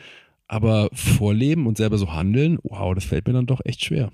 Aber 0.48 0.88
vorleben 0.92 1.66
und 1.66 1.76
selber 1.76 1.98
so 1.98 2.12
handeln, 2.12 2.58
wow, 2.62 2.94
das 2.94 3.04
fällt 3.04 3.26
mir 3.26 3.34
dann 3.34 3.46
doch 3.46 3.60
echt 3.64 3.84
schwer. 3.84 4.10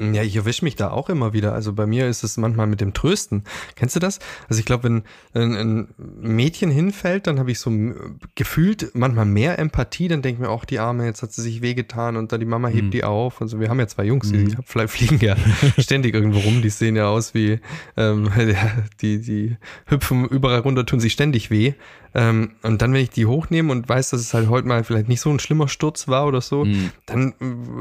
Ja, 0.00 0.22
ich 0.22 0.34
erwische 0.34 0.64
mich 0.64 0.76
da 0.76 0.90
auch 0.90 1.10
immer 1.10 1.32
wieder. 1.32 1.52
Also 1.52 1.74
bei 1.74 1.86
mir 1.86 2.08
ist 2.08 2.24
es 2.24 2.36
manchmal 2.38 2.66
mit 2.66 2.80
dem 2.80 2.94
Trösten. 2.94 3.44
Kennst 3.76 3.96
du 3.96 4.00
das? 4.00 4.18
Also 4.48 4.60
ich 4.60 4.64
glaube, 4.64 4.84
wenn 4.84 5.02
ein, 5.34 5.54
ein, 5.54 5.88
Mädchen 6.20 6.70
hinfällt, 6.70 7.26
dann 7.26 7.38
habe 7.38 7.50
ich 7.50 7.58
so 7.58 7.70
gefühlt 8.34 8.92
manchmal 8.94 9.26
mehr 9.26 9.58
Empathie. 9.58 10.08
Dann 10.08 10.22
denke 10.22 10.40
ich 10.40 10.48
mir 10.48 10.50
auch, 10.50 10.64
die 10.64 10.78
Arme, 10.78 11.04
jetzt 11.04 11.22
hat 11.22 11.32
sie 11.32 11.42
sich 11.42 11.60
wehgetan 11.60 12.16
und 12.16 12.32
dann 12.32 12.40
die 12.40 12.46
Mama 12.46 12.68
hebt 12.68 12.86
mhm. 12.86 12.90
die 12.90 13.04
auf. 13.04 13.42
Also 13.42 13.60
wir 13.60 13.68
haben 13.68 13.78
ja 13.78 13.86
zwei 13.88 14.04
Jungs, 14.04 14.30
die 14.32 14.38
mhm. 14.38 14.88
fliegen 14.88 15.18
ja 15.20 15.36
ständig 15.78 16.14
irgendwo 16.14 16.38
rum. 16.38 16.62
Die 16.62 16.70
sehen 16.70 16.96
ja 16.96 17.08
aus 17.08 17.34
wie, 17.34 17.60
ähm, 17.96 18.30
die, 19.02 19.20
die 19.20 19.56
hüpfen 19.86 20.26
überall 20.28 20.60
runter, 20.60 20.86
tun 20.86 21.00
sich 21.00 21.12
ständig 21.12 21.50
weh. 21.50 21.74
Ähm, 22.12 22.52
und 22.62 22.82
dann, 22.82 22.92
wenn 22.92 23.02
ich 23.02 23.10
die 23.10 23.26
hochnehme 23.26 23.70
und 23.70 23.88
weiß, 23.88 24.10
dass 24.10 24.20
es 24.20 24.34
halt 24.34 24.48
heute 24.48 24.66
mal 24.66 24.82
vielleicht 24.82 25.08
nicht 25.08 25.20
so 25.20 25.30
ein 25.30 25.38
schlimmer 25.38 25.68
Sturz 25.68 26.08
war 26.08 26.26
oder 26.26 26.40
so, 26.40 26.64
mhm. 26.64 26.90
dann, 27.06 27.34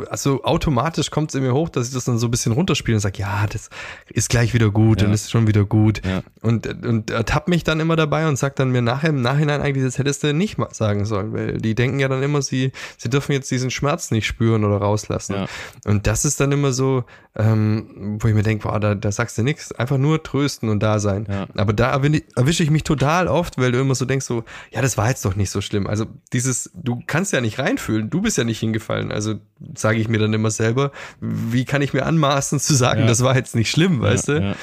also 0.09 0.43
automatisch 0.43 1.09
kommt 1.09 1.29
es 1.31 1.35
in 1.35 1.41
mir 1.41 1.53
hoch, 1.53 1.69
dass 1.69 1.87
ich 1.87 1.93
das 1.93 2.07
dann 2.09 2.19
so 2.19 2.27
ein 2.27 2.31
bisschen 2.31 2.51
runterspiele 2.51 2.95
und 2.95 3.01
sage, 3.01 3.19
ja, 3.19 3.47
das 3.47 3.69
ist 4.09 4.29
gleich 4.29 4.53
wieder 4.53 4.69
gut 4.69 5.01
ja. 5.01 5.07
und 5.07 5.13
ist 5.13 5.31
schon 5.31 5.47
wieder 5.47 5.65
gut. 5.65 6.05
Ja. 6.05 6.21
Und, 6.41 6.67
und 6.85 7.09
ertapp 7.09 7.47
mich 7.47 7.63
dann 7.63 7.79
immer 7.79 7.95
dabei 7.95 8.27
und 8.27 8.37
sag 8.37 8.55
dann 8.57 8.71
mir 8.71 8.83
nachher 8.83 9.09
im 9.09 9.21
Nachhinein 9.21 9.61
eigentlich, 9.61 9.83
das 9.83 9.97
hättest 9.97 10.23
du 10.23 10.33
nicht 10.33 10.57
mal 10.57 10.69
sagen 10.71 11.05
sollen, 11.05 11.33
weil 11.33 11.57
die 11.57 11.73
denken 11.73 11.99
ja 11.99 12.07
dann 12.07 12.21
immer, 12.21 12.41
sie, 12.43 12.71
sie 12.97 13.09
dürfen 13.09 13.31
jetzt 13.31 13.49
diesen 13.49 13.71
Schmerz 13.71 14.11
nicht 14.11 14.27
spüren 14.27 14.63
oder 14.63 14.77
rauslassen. 14.77 15.33
Ja. 15.33 15.45
Und 15.85 16.05
das 16.05 16.23
ist 16.23 16.39
dann 16.39 16.51
immer 16.51 16.71
so, 16.71 17.03
ähm, 17.35 18.17
wo 18.21 18.27
ich 18.27 18.35
mir 18.35 18.43
denke, 18.43 18.67
boah, 18.67 18.79
da, 18.79 18.93
da 18.93 19.11
sagst 19.11 19.37
du 19.37 19.43
nichts, 19.43 19.71
einfach 19.71 19.97
nur 19.97 20.21
trösten 20.21 20.69
und 20.69 20.83
da 20.83 20.99
sein. 20.99 21.27
Aber 21.55 21.73
da 21.73 21.91
erwische 22.35 22.63
ich 22.63 22.69
mich 22.69 22.83
total 22.83 23.27
oft, 23.27 23.57
weil 23.57 23.71
du 23.71 23.79
immer 23.79 23.95
so 23.95 24.05
denkst, 24.05 24.19
denkst 24.19 24.25
so, 24.25 24.43
ja, 24.71 24.81
das 24.81 24.97
war 24.97 25.09
jetzt 25.09 25.25
doch 25.25 25.35
nicht 25.35 25.49
so 25.49 25.61
schlimm. 25.61 25.87
Also 25.87 26.05
dieses, 26.33 26.69
du 26.73 27.01
kannst 27.07 27.33
ja 27.33 27.41
nicht 27.41 27.59
reinfühlen, 27.59 28.09
du 28.09 28.21
bist 28.21 28.37
ja 28.37 28.43
nicht 28.43 28.59
hingefallen. 28.59 29.11
Also 29.11 29.35
sage 29.75 29.99
ich 29.99 30.07
mir 30.07 30.19
dann 30.19 30.33
immer 30.33 30.51
selber, 30.51 30.91
wie 31.19 31.65
kann 31.65 31.81
ich 31.81 31.93
mir 31.93 32.05
anmaßen 32.05 32.59
zu 32.59 32.73
sagen, 32.73 33.01
ja. 33.01 33.07
das 33.07 33.23
war 33.23 33.35
jetzt 33.35 33.55
nicht 33.55 33.69
schlimm, 33.69 34.01
weißt 34.01 34.27
ja, 34.29 34.33
du? 34.33 34.41
Ja. 34.41 34.55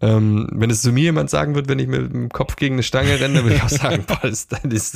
Ähm, 0.00 0.48
wenn 0.52 0.70
es 0.70 0.82
zu 0.82 0.92
mir 0.92 1.04
jemand 1.04 1.30
sagen 1.30 1.54
wird, 1.54 1.68
wenn 1.68 1.78
ich 1.78 1.86
mit 1.86 2.12
dem 2.12 2.28
Kopf 2.30 2.56
gegen 2.56 2.76
eine 2.76 2.82
Stange 2.82 3.20
renne, 3.20 3.34
dann 3.34 3.44
würde 3.44 3.56
ich 3.56 3.62
auch 3.62 3.68
sagen, 3.68 4.04
boah, 4.06 4.20
das, 4.22 4.48
das 4.48 4.64
ist, 4.64 4.94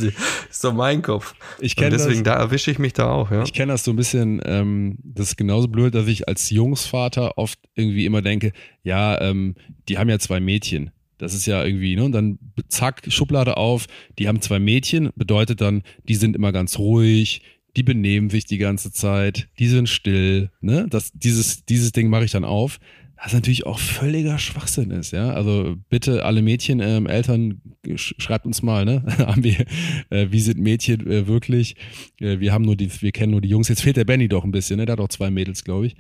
ist 0.50 0.64
doch 0.64 0.72
mein 0.72 1.02
Kopf. 1.02 1.34
Ich 1.60 1.76
kenne 1.76 1.90
deswegen, 1.90 2.24
das, 2.24 2.34
da 2.34 2.40
erwische 2.40 2.70
ich 2.70 2.78
mich 2.78 2.92
da 2.92 3.10
auch, 3.10 3.30
ja. 3.30 3.42
Ich 3.42 3.52
kenne 3.52 3.72
das 3.72 3.84
so 3.84 3.92
ein 3.92 3.96
bisschen, 3.96 4.40
ähm, 4.44 4.98
das 5.02 5.28
ist 5.28 5.36
genauso 5.36 5.68
blöd, 5.68 5.94
dass 5.94 6.06
ich 6.06 6.28
als 6.28 6.50
Jungsvater 6.50 7.36
oft 7.36 7.58
irgendwie 7.74 8.06
immer 8.06 8.22
denke, 8.22 8.52
ja, 8.82 9.20
ähm, 9.20 9.54
die 9.88 9.98
haben 9.98 10.08
ja 10.08 10.18
zwei 10.18 10.40
Mädchen 10.40 10.90
das 11.18 11.34
ist 11.34 11.46
ja 11.46 11.64
irgendwie, 11.64 11.94
ne? 11.94 12.02
Und 12.02 12.10
dann 12.10 12.40
zack, 12.66 13.02
Schublade 13.06 13.56
auf, 13.56 13.86
die 14.18 14.26
haben 14.26 14.40
zwei 14.40 14.58
Mädchen, 14.58 15.10
bedeutet 15.14 15.60
dann, 15.60 15.84
die 16.08 16.16
sind 16.16 16.34
immer 16.34 16.50
ganz 16.50 16.80
ruhig, 16.80 17.42
die 17.76 17.82
benehmen 17.82 18.30
sich 18.30 18.44
die 18.44 18.58
ganze 18.58 18.92
Zeit, 18.92 19.48
die 19.58 19.68
sind 19.68 19.88
still, 19.88 20.50
ne? 20.61 20.87
Das, 20.90 21.12
dieses, 21.12 21.64
dieses 21.64 21.92
Ding 21.92 22.08
mache 22.08 22.24
ich 22.24 22.32
dann 22.32 22.44
auf 22.44 22.78
was 23.22 23.32
natürlich 23.32 23.66
auch 23.66 23.78
völliger 23.78 24.38
Schwachsinn 24.38 24.90
ist, 24.90 25.12
ja. 25.12 25.30
Also 25.30 25.76
bitte 25.88 26.24
alle 26.24 26.42
Mädchen, 26.42 26.80
ähm, 26.80 27.06
Eltern, 27.06 27.61
schreibt 27.94 28.46
uns 28.46 28.62
mal, 28.62 28.85
ne? 28.85 29.04
haben 29.18 29.44
wir, 29.44 29.64
äh, 30.11 30.26
wie 30.30 30.40
sind 30.40 30.58
Mädchen 30.58 31.06
äh, 31.06 31.28
wirklich? 31.28 31.76
Äh, 32.20 32.40
wir 32.40 32.52
haben 32.52 32.64
nur 32.64 32.74
die, 32.74 32.90
wir 33.00 33.12
kennen 33.12 33.30
nur 33.30 33.40
die 33.40 33.48
Jungs. 33.48 33.68
Jetzt 33.68 33.82
fehlt 33.82 33.96
der 33.96 34.04
Benny 34.04 34.28
doch 34.28 34.42
ein 34.42 34.50
bisschen, 34.50 34.78
ne? 34.78 34.87
Der 34.87 34.94
hat 34.94 35.00
auch 35.00 35.08
zwei 35.08 35.30
Mädels, 35.30 35.62
glaube 35.62 35.87
ich. 35.87 35.96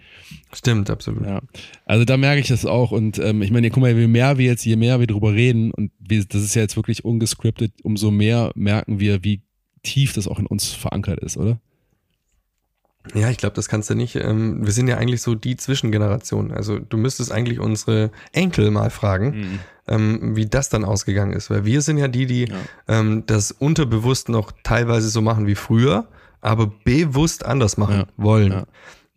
Stimmt, 0.52 0.90
absolut. 0.90 1.24
Ja. 1.24 1.42
Also 1.84 2.04
da 2.04 2.16
merke 2.16 2.40
ich 2.40 2.48
das 2.48 2.66
auch. 2.66 2.90
Und 2.90 3.20
ähm, 3.20 3.42
ich 3.42 3.52
meine, 3.52 3.70
guck 3.70 3.82
mal, 3.82 3.96
je 3.96 4.06
mehr 4.08 4.38
wir 4.38 4.46
jetzt, 4.46 4.64
je 4.64 4.76
mehr 4.76 4.98
wir 4.98 5.06
drüber 5.06 5.32
reden, 5.32 5.70
und 5.70 5.92
wir, 6.00 6.24
das 6.24 6.42
ist 6.42 6.56
ja 6.56 6.62
jetzt 6.62 6.74
wirklich 6.76 7.04
ungescriptet, 7.04 7.72
umso 7.84 8.10
mehr 8.10 8.50
merken 8.56 8.98
wir, 8.98 9.22
wie 9.22 9.42
tief 9.82 10.12
das 10.12 10.28
auch 10.28 10.38
in 10.38 10.46
uns 10.46 10.68
verankert 10.68 11.20
ist, 11.20 11.36
oder? 11.36 11.58
Ja, 13.14 13.30
ich 13.30 13.36
glaube, 13.36 13.56
das 13.56 13.68
kannst 13.68 13.90
du 13.90 13.94
nicht. 13.94 14.14
Ähm, 14.16 14.64
wir 14.64 14.72
sind 14.72 14.86
ja 14.86 14.96
eigentlich 14.96 15.22
so 15.22 15.34
die 15.34 15.56
Zwischengeneration. 15.56 16.52
Also 16.52 16.78
du 16.78 16.96
müsstest 16.96 17.32
eigentlich 17.32 17.58
unsere 17.58 18.10
Enkel 18.32 18.70
mal 18.70 18.90
fragen, 18.90 19.26
mhm. 19.36 19.58
ähm, 19.88 20.36
wie 20.36 20.46
das 20.46 20.68
dann 20.68 20.84
ausgegangen 20.84 21.32
ist. 21.32 21.50
Weil 21.50 21.64
wir 21.64 21.82
sind 21.82 21.98
ja 21.98 22.06
die, 22.06 22.26
die 22.26 22.44
ja. 22.44 22.56
ähm, 22.86 23.24
das 23.26 23.50
unterbewusst 23.50 24.28
noch 24.28 24.52
teilweise 24.62 25.08
so 25.08 25.20
machen 25.20 25.46
wie 25.46 25.56
früher, 25.56 26.06
aber 26.40 26.72
bewusst 26.84 27.44
anders 27.44 27.76
machen 27.76 27.96
ja. 27.96 28.06
wollen. 28.16 28.52
Ja. 28.52 28.66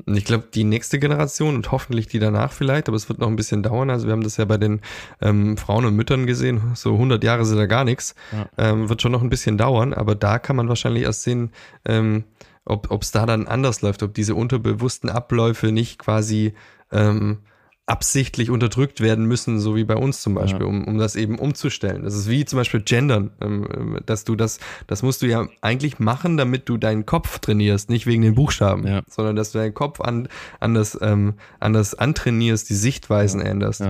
Und 0.05 0.17
ich 0.17 0.25
glaube, 0.25 0.47
die 0.53 0.65
nächste 0.65 0.99
Generation 0.99 1.55
und 1.55 1.71
hoffentlich 1.71 2.07
die 2.07 2.19
danach 2.19 2.51
vielleicht, 2.51 2.89
aber 2.89 2.97
es 2.97 3.07
wird 3.07 3.19
noch 3.19 3.27
ein 3.27 3.37
bisschen 3.37 3.63
dauern. 3.63 3.89
Also 3.89 4.07
wir 4.07 4.11
haben 4.11 4.23
das 4.23 4.37
ja 4.37 4.45
bei 4.45 4.57
den 4.57 4.81
ähm, 5.21 5.55
Frauen 5.55 5.85
und 5.85 5.95
Müttern 5.95 6.25
gesehen, 6.27 6.71
so 6.75 6.93
100 6.93 7.23
Jahre 7.23 7.45
sind 7.45 7.57
da 7.57 7.65
gar 7.65 7.85
nichts. 7.85 8.13
Ähm, 8.57 8.89
wird 8.89 9.01
schon 9.01 9.13
noch 9.13 9.21
ein 9.21 9.29
bisschen 9.29 9.57
dauern, 9.57 9.93
aber 9.93 10.15
da 10.15 10.37
kann 10.37 10.57
man 10.57 10.67
wahrscheinlich 10.67 11.03
erst 11.03 11.23
sehen, 11.23 11.51
ähm, 11.85 12.25
ob 12.65 13.01
es 13.01 13.11
da 13.11 13.25
dann 13.25 13.47
anders 13.47 13.81
läuft, 13.81 14.03
ob 14.03 14.13
diese 14.13 14.35
unterbewussten 14.35 15.09
Abläufe 15.09 15.71
nicht 15.71 15.99
quasi 15.99 16.55
ähm, 16.91 17.39
absichtlich 17.87 18.49
unterdrückt 18.49 18.99
werden 18.99 19.25
müssen, 19.25 19.59
so 19.59 19.75
wie 19.75 19.83
bei 19.83 19.95
uns 19.95 20.21
zum 20.21 20.33
Beispiel, 20.33 20.61
ja. 20.61 20.67
um, 20.67 20.85
um 20.85 20.97
das 20.97 21.15
eben 21.15 21.37
umzustellen. 21.37 22.03
Das 22.03 22.15
ist 22.15 22.27
wie 22.27 22.43
zum 22.43 22.57
Beispiel 22.57 22.81
Gendern, 22.81 23.31
ähm, 23.41 23.67
ähm, 23.75 23.99
dass 24.05 24.23
du 24.23 24.35
das, 24.35 24.59
das 24.87 25.03
musst 25.03 25.21
du 25.21 25.27
ja 25.27 25.47
eigentlich 25.61 25.99
machen, 25.99 26.35
damit 26.37 26.67
du 26.67 26.77
deinen 26.77 27.05
Kopf 27.05 27.37
trainierst, 27.39 27.89
nicht 27.89 28.07
wegen 28.07 28.23
den 28.23 28.33
Buchstaben, 28.33 28.87
ja. 28.87 29.03
sondern 29.07 29.35
dass 29.35 29.51
du 29.51 29.59
deinen 29.59 29.75
Kopf 29.75 30.01
an, 30.01 30.27
an, 30.59 30.73
das, 30.73 30.97
ähm, 30.99 31.35
an 31.59 31.73
das 31.73 31.93
antrainierst, 31.93 32.69
die 32.69 32.75
Sichtweisen 32.75 33.39
ja. 33.39 33.47
änderst. 33.47 33.83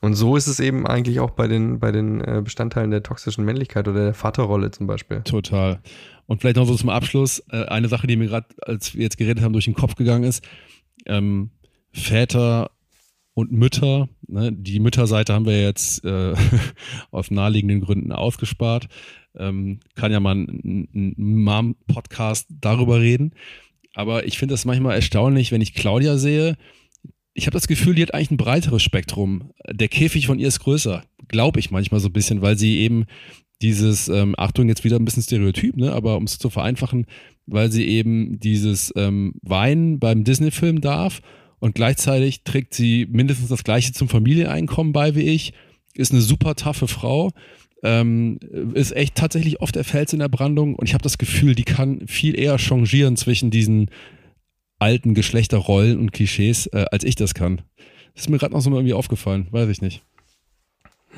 Und 0.00 0.14
so 0.14 0.36
ist 0.36 0.46
es 0.46 0.60
eben 0.60 0.86
eigentlich 0.86 1.18
auch 1.18 1.30
bei 1.30 1.48
den, 1.48 1.80
bei 1.80 1.90
den 1.90 2.20
äh, 2.20 2.40
Bestandteilen 2.44 2.90
der 2.90 3.02
toxischen 3.02 3.44
Männlichkeit 3.44 3.88
oder 3.88 4.04
der 4.04 4.14
Vaterrolle 4.14 4.70
zum 4.70 4.86
Beispiel. 4.86 5.22
Total. 5.22 5.80
Und 6.26 6.40
vielleicht 6.40 6.56
noch 6.56 6.66
so 6.66 6.74
zum 6.74 6.90
Abschluss, 6.90 7.42
äh, 7.50 7.64
eine 7.64 7.88
Sache, 7.88 8.06
die 8.06 8.16
mir 8.16 8.28
gerade, 8.28 8.46
als 8.60 8.94
wir 8.94 9.02
jetzt 9.02 9.16
geredet 9.16 9.42
haben, 9.42 9.54
durch 9.54 9.64
den 9.64 9.74
Kopf 9.74 9.94
gegangen 9.96 10.24
ist. 10.24 10.44
Ähm, 11.06 11.50
Väter 11.92 12.70
und 13.38 13.52
Mütter. 13.52 14.08
Ne? 14.26 14.52
Die 14.52 14.80
Mütterseite 14.80 15.32
haben 15.32 15.46
wir 15.46 15.62
jetzt 15.62 16.04
äh, 16.04 16.34
aus 17.12 17.30
naheliegenden 17.30 17.80
Gründen 17.80 18.10
ausgespart. 18.10 18.88
Ähm, 19.36 19.78
kann 19.94 20.10
ja 20.10 20.18
mal 20.18 20.34
ein, 20.34 20.88
ein 20.92 21.14
Mom-Podcast 21.44 22.48
darüber 22.50 23.00
reden. 23.00 23.34
Aber 23.94 24.26
ich 24.26 24.38
finde 24.38 24.54
das 24.54 24.64
manchmal 24.64 24.96
erstaunlich, 24.96 25.52
wenn 25.52 25.60
ich 25.60 25.74
Claudia 25.74 26.18
sehe. 26.18 26.56
Ich 27.32 27.46
habe 27.46 27.54
das 27.54 27.68
Gefühl, 27.68 27.94
die 27.94 28.02
hat 28.02 28.12
eigentlich 28.12 28.32
ein 28.32 28.38
breiteres 28.38 28.82
Spektrum. 28.82 29.52
Der 29.70 29.86
Käfig 29.86 30.26
von 30.26 30.40
ihr 30.40 30.48
ist 30.48 30.58
größer, 30.58 31.04
glaube 31.28 31.60
ich 31.60 31.70
manchmal 31.70 32.00
so 32.00 32.08
ein 32.08 32.12
bisschen, 32.12 32.42
weil 32.42 32.58
sie 32.58 32.78
eben 32.78 33.04
dieses, 33.62 34.08
ähm, 34.08 34.34
Achtung, 34.36 34.66
jetzt 34.66 34.82
wieder 34.82 34.96
ein 34.96 35.04
bisschen 35.04 35.22
Stereotyp, 35.22 35.76
ne? 35.76 35.92
aber 35.92 36.16
um 36.16 36.24
es 36.24 36.40
zu 36.40 36.50
vereinfachen, 36.50 37.06
weil 37.46 37.70
sie 37.70 37.86
eben 37.86 38.40
dieses 38.40 38.92
ähm, 38.96 39.34
Weinen 39.42 40.00
beim 40.00 40.24
Disney-Film 40.24 40.80
darf 40.80 41.22
und 41.60 41.74
gleichzeitig 41.74 42.42
trägt 42.42 42.74
sie 42.74 43.06
mindestens 43.10 43.48
das 43.48 43.64
gleiche 43.64 43.92
zum 43.92 44.08
Familieneinkommen 44.08 44.92
bei 44.92 45.14
wie 45.14 45.22
ich, 45.22 45.52
ist 45.94 46.12
eine 46.12 46.20
super 46.20 46.54
taffe 46.54 46.88
Frau, 46.88 47.30
ähm, 47.82 48.38
ist 48.74 48.94
echt 48.94 49.14
tatsächlich 49.14 49.60
oft 49.60 49.74
der 49.74 49.84
Fels 49.84 50.12
in 50.12 50.18
der 50.18 50.28
Brandung 50.28 50.74
und 50.74 50.88
ich 50.88 50.94
habe 50.94 51.02
das 51.02 51.18
Gefühl, 51.18 51.54
die 51.54 51.64
kann 51.64 52.06
viel 52.06 52.38
eher 52.38 52.58
changieren 52.58 53.16
zwischen 53.16 53.50
diesen 53.50 53.90
alten 54.78 55.14
Geschlechterrollen 55.14 55.98
und 55.98 56.12
Klischees, 56.12 56.66
äh, 56.68 56.86
als 56.90 57.04
ich 57.04 57.14
das 57.14 57.34
kann. 57.34 57.62
Das 58.14 58.24
ist 58.24 58.30
mir 58.30 58.38
gerade 58.38 58.52
noch 58.52 58.60
so 58.60 58.70
irgendwie 58.70 58.94
aufgefallen, 58.94 59.48
weiß 59.50 59.68
ich 59.68 59.80
nicht. 59.80 60.02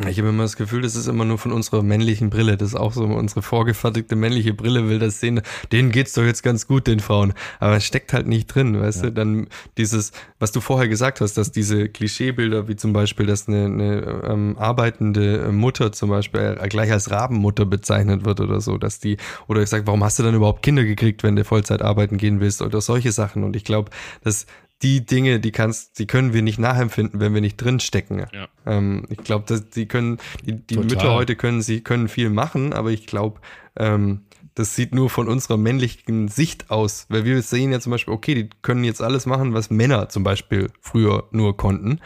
Ich 0.08 0.18
habe 0.18 0.30
immer 0.30 0.44
das 0.44 0.56
Gefühl, 0.56 0.80
das 0.82 0.96
ist 0.96 1.08
immer 1.08 1.24
nur 1.24 1.36
von 1.36 1.52
unserer 1.52 1.82
männlichen 1.82 2.30
Brille. 2.30 2.56
Das 2.56 2.70
ist 2.70 2.74
auch 2.74 2.92
so 2.92 3.04
unsere 3.04 3.42
vorgefertigte 3.42 4.16
männliche 4.16 4.54
Brille 4.54 4.88
will 4.88 4.98
das 4.98 5.20
sehen. 5.20 5.42
Denen 5.72 5.90
geht's 5.90 6.14
doch 6.14 6.22
jetzt 6.22 6.42
ganz 6.42 6.66
gut, 6.66 6.86
den 6.86 7.00
Frauen. 7.00 7.34
Aber 7.58 7.76
es 7.76 7.84
steckt 7.84 8.12
halt 8.12 8.26
nicht 8.26 8.46
drin, 8.46 8.80
weißt 8.80 9.02
ja. 9.02 9.10
du? 9.10 9.12
Dann 9.12 9.48
dieses, 9.76 10.12
was 10.38 10.52
du 10.52 10.60
vorher 10.60 10.88
gesagt 10.88 11.20
hast, 11.20 11.36
dass 11.36 11.52
diese 11.52 11.88
Klischeebilder, 11.88 12.66
wie 12.66 12.76
zum 12.76 12.92
Beispiel, 12.92 13.26
dass 13.26 13.46
eine, 13.46 13.66
eine 13.66 14.22
ähm, 14.26 14.56
arbeitende 14.58 15.52
Mutter 15.52 15.92
zum 15.92 16.10
Beispiel 16.10 16.58
gleich 16.68 16.90
als 16.90 17.10
Rabenmutter 17.10 17.66
bezeichnet 17.66 18.24
wird 18.24 18.40
oder 18.40 18.60
so, 18.60 18.78
dass 18.78 19.00
die, 19.00 19.18
oder 19.48 19.62
ich 19.62 19.68
sag, 19.68 19.86
warum 19.86 20.02
hast 20.02 20.18
du 20.18 20.22
dann 20.22 20.34
überhaupt 20.34 20.62
Kinder 20.62 20.84
gekriegt, 20.84 21.22
wenn 21.22 21.36
du 21.36 21.44
Vollzeit 21.44 21.82
arbeiten 21.82 22.16
gehen 22.16 22.40
willst 22.40 22.62
oder 22.62 22.80
solche 22.80 23.12
Sachen. 23.12 23.44
Und 23.44 23.54
ich 23.54 23.64
glaube, 23.64 23.90
dass 24.22 24.46
die 24.82 25.04
Dinge, 25.04 25.40
die 25.40 25.52
kannst, 25.52 25.98
die 25.98 26.06
können 26.06 26.32
wir 26.32 26.42
nicht 26.42 26.58
nachempfinden, 26.58 27.20
wenn 27.20 27.34
wir 27.34 27.40
nicht 27.40 27.56
drin 27.56 27.80
stecken. 27.80 28.26
Ja. 28.32 28.48
Ähm, 28.66 29.06
ich 29.10 29.18
glaube, 29.18 29.62
die 29.74 29.86
können, 29.86 30.18
die, 30.44 30.54
die 30.54 30.78
Mütter 30.78 31.12
heute 31.12 31.36
können, 31.36 31.60
sie 31.60 31.82
können 31.82 32.08
viel 32.08 32.30
machen, 32.30 32.72
aber 32.72 32.90
ich 32.90 33.06
glaube, 33.06 33.40
ähm, 33.76 34.22
das 34.54 34.74
sieht 34.74 34.94
nur 34.94 35.10
von 35.10 35.28
unserer 35.28 35.56
männlichen 35.56 36.28
Sicht 36.28 36.70
aus, 36.70 37.06
weil 37.08 37.24
wir 37.24 37.40
sehen 37.42 37.72
ja 37.72 37.80
zum 37.80 37.92
Beispiel, 37.92 38.14
okay, 38.14 38.34
die 38.34 38.50
können 38.62 38.84
jetzt 38.84 39.02
alles 39.02 39.26
machen, 39.26 39.54
was 39.54 39.70
Männer 39.70 40.08
zum 40.08 40.22
Beispiel 40.22 40.70
früher 40.80 41.28
nur 41.30 41.56
konnten. 41.56 42.00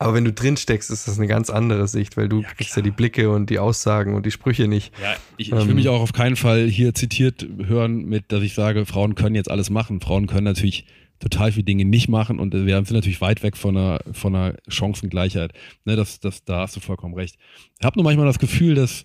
Aber 0.00 0.14
wenn 0.14 0.24
du 0.24 0.32
drin 0.32 0.56
steckst, 0.56 0.90
ist 0.90 1.08
das 1.08 1.18
eine 1.18 1.26
ganz 1.26 1.50
andere 1.50 1.88
Sicht, 1.88 2.16
weil 2.16 2.28
du 2.28 2.42
ja, 2.42 2.48
kriegst 2.48 2.76
ja 2.76 2.82
die 2.82 2.92
Blicke 2.92 3.30
und 3.30 3.50
die 3.50 3.58
Aussagen 3.58 4.14
und 4.14 4.24
die 4.24 4.30
Sprüche 4.30 4.68
nicht. 4.68 4.92
Ja, 5.02 5.16
ich, 5.36 5.48
ich 5.48 5.52
will 5.52 5.70
ähm, 5.70 5.74
mich 5.74 5.88
auch 5.88 6.00
auf 6.00 6.12
keinen 6.12 6.36
Fall 6.36 6.68
hier 6.68 6.94
zitiert 6.94 7.44
hören, 7.64 8.04
mit, 8.04 8.30
dass 8.30 8.42
ich 8.42 8.54
sage, 8.54 8.86
Frauen 8.86 9.16
können 9.16 9.34
jetzt 9.34 9.50
alles 9.50 9.70
machen. 9.70 10.00
Frauen 10.00 10.28
können 10.28 10.44
natürlich 10.44 10.86
total 11.18 11.52
viele 11.52 11.64
Dinge 11.64 11.84
nicht 11.84 12.08
machen 12.08 12.38
und 12.38 12.54
wir 12.54 12.76
sind 12.84 12.92
natürlich 12.92 13.20
weit 13.20 13.42
weg 13.42 13.56
von 13.56 13.76
einer, 13.76 14.00
von 14.12 14.34
einer 14.34 14.56
Chancengleichheit. 14.68 15.52
Ne, 15.84 15.96
das, 15.96 16.20
das, 16.20 16.44
da 16.44 16.60
hast 16.60 16.76
du 16.76 16.80
vollkommen 16.80 17.14
recht. 17.14 17.36
Ich 17.78 17.84
habe 17.84 17.98
nur 17.98 18.04
manchmal 18.04 18.26
das 18.26 18.38
Gefühl, 18.38 18.74
dass, 18.74 19.04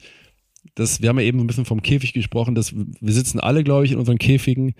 dass 0.76 1.02
wir 1.02 1.10
haben 1.10 1.20
ja 1.20 1.26
eben 1.26 1.40
ein 1.40 1.48
bisschen 1.48 1.66
vom 1.66 1.82
Käfig 1.82 2.14
gesprochen, 2.14 2.56
dass 2.56 2.74
wir 2.76 3.14
sitzen 3.14 3.40
alle, 3.40 3.64
glaube 3.64 3.86
ich, 3.86 3.92
in 3.92 4.00
unseren 4.00 4.20
Käfigen, 4.20 4.76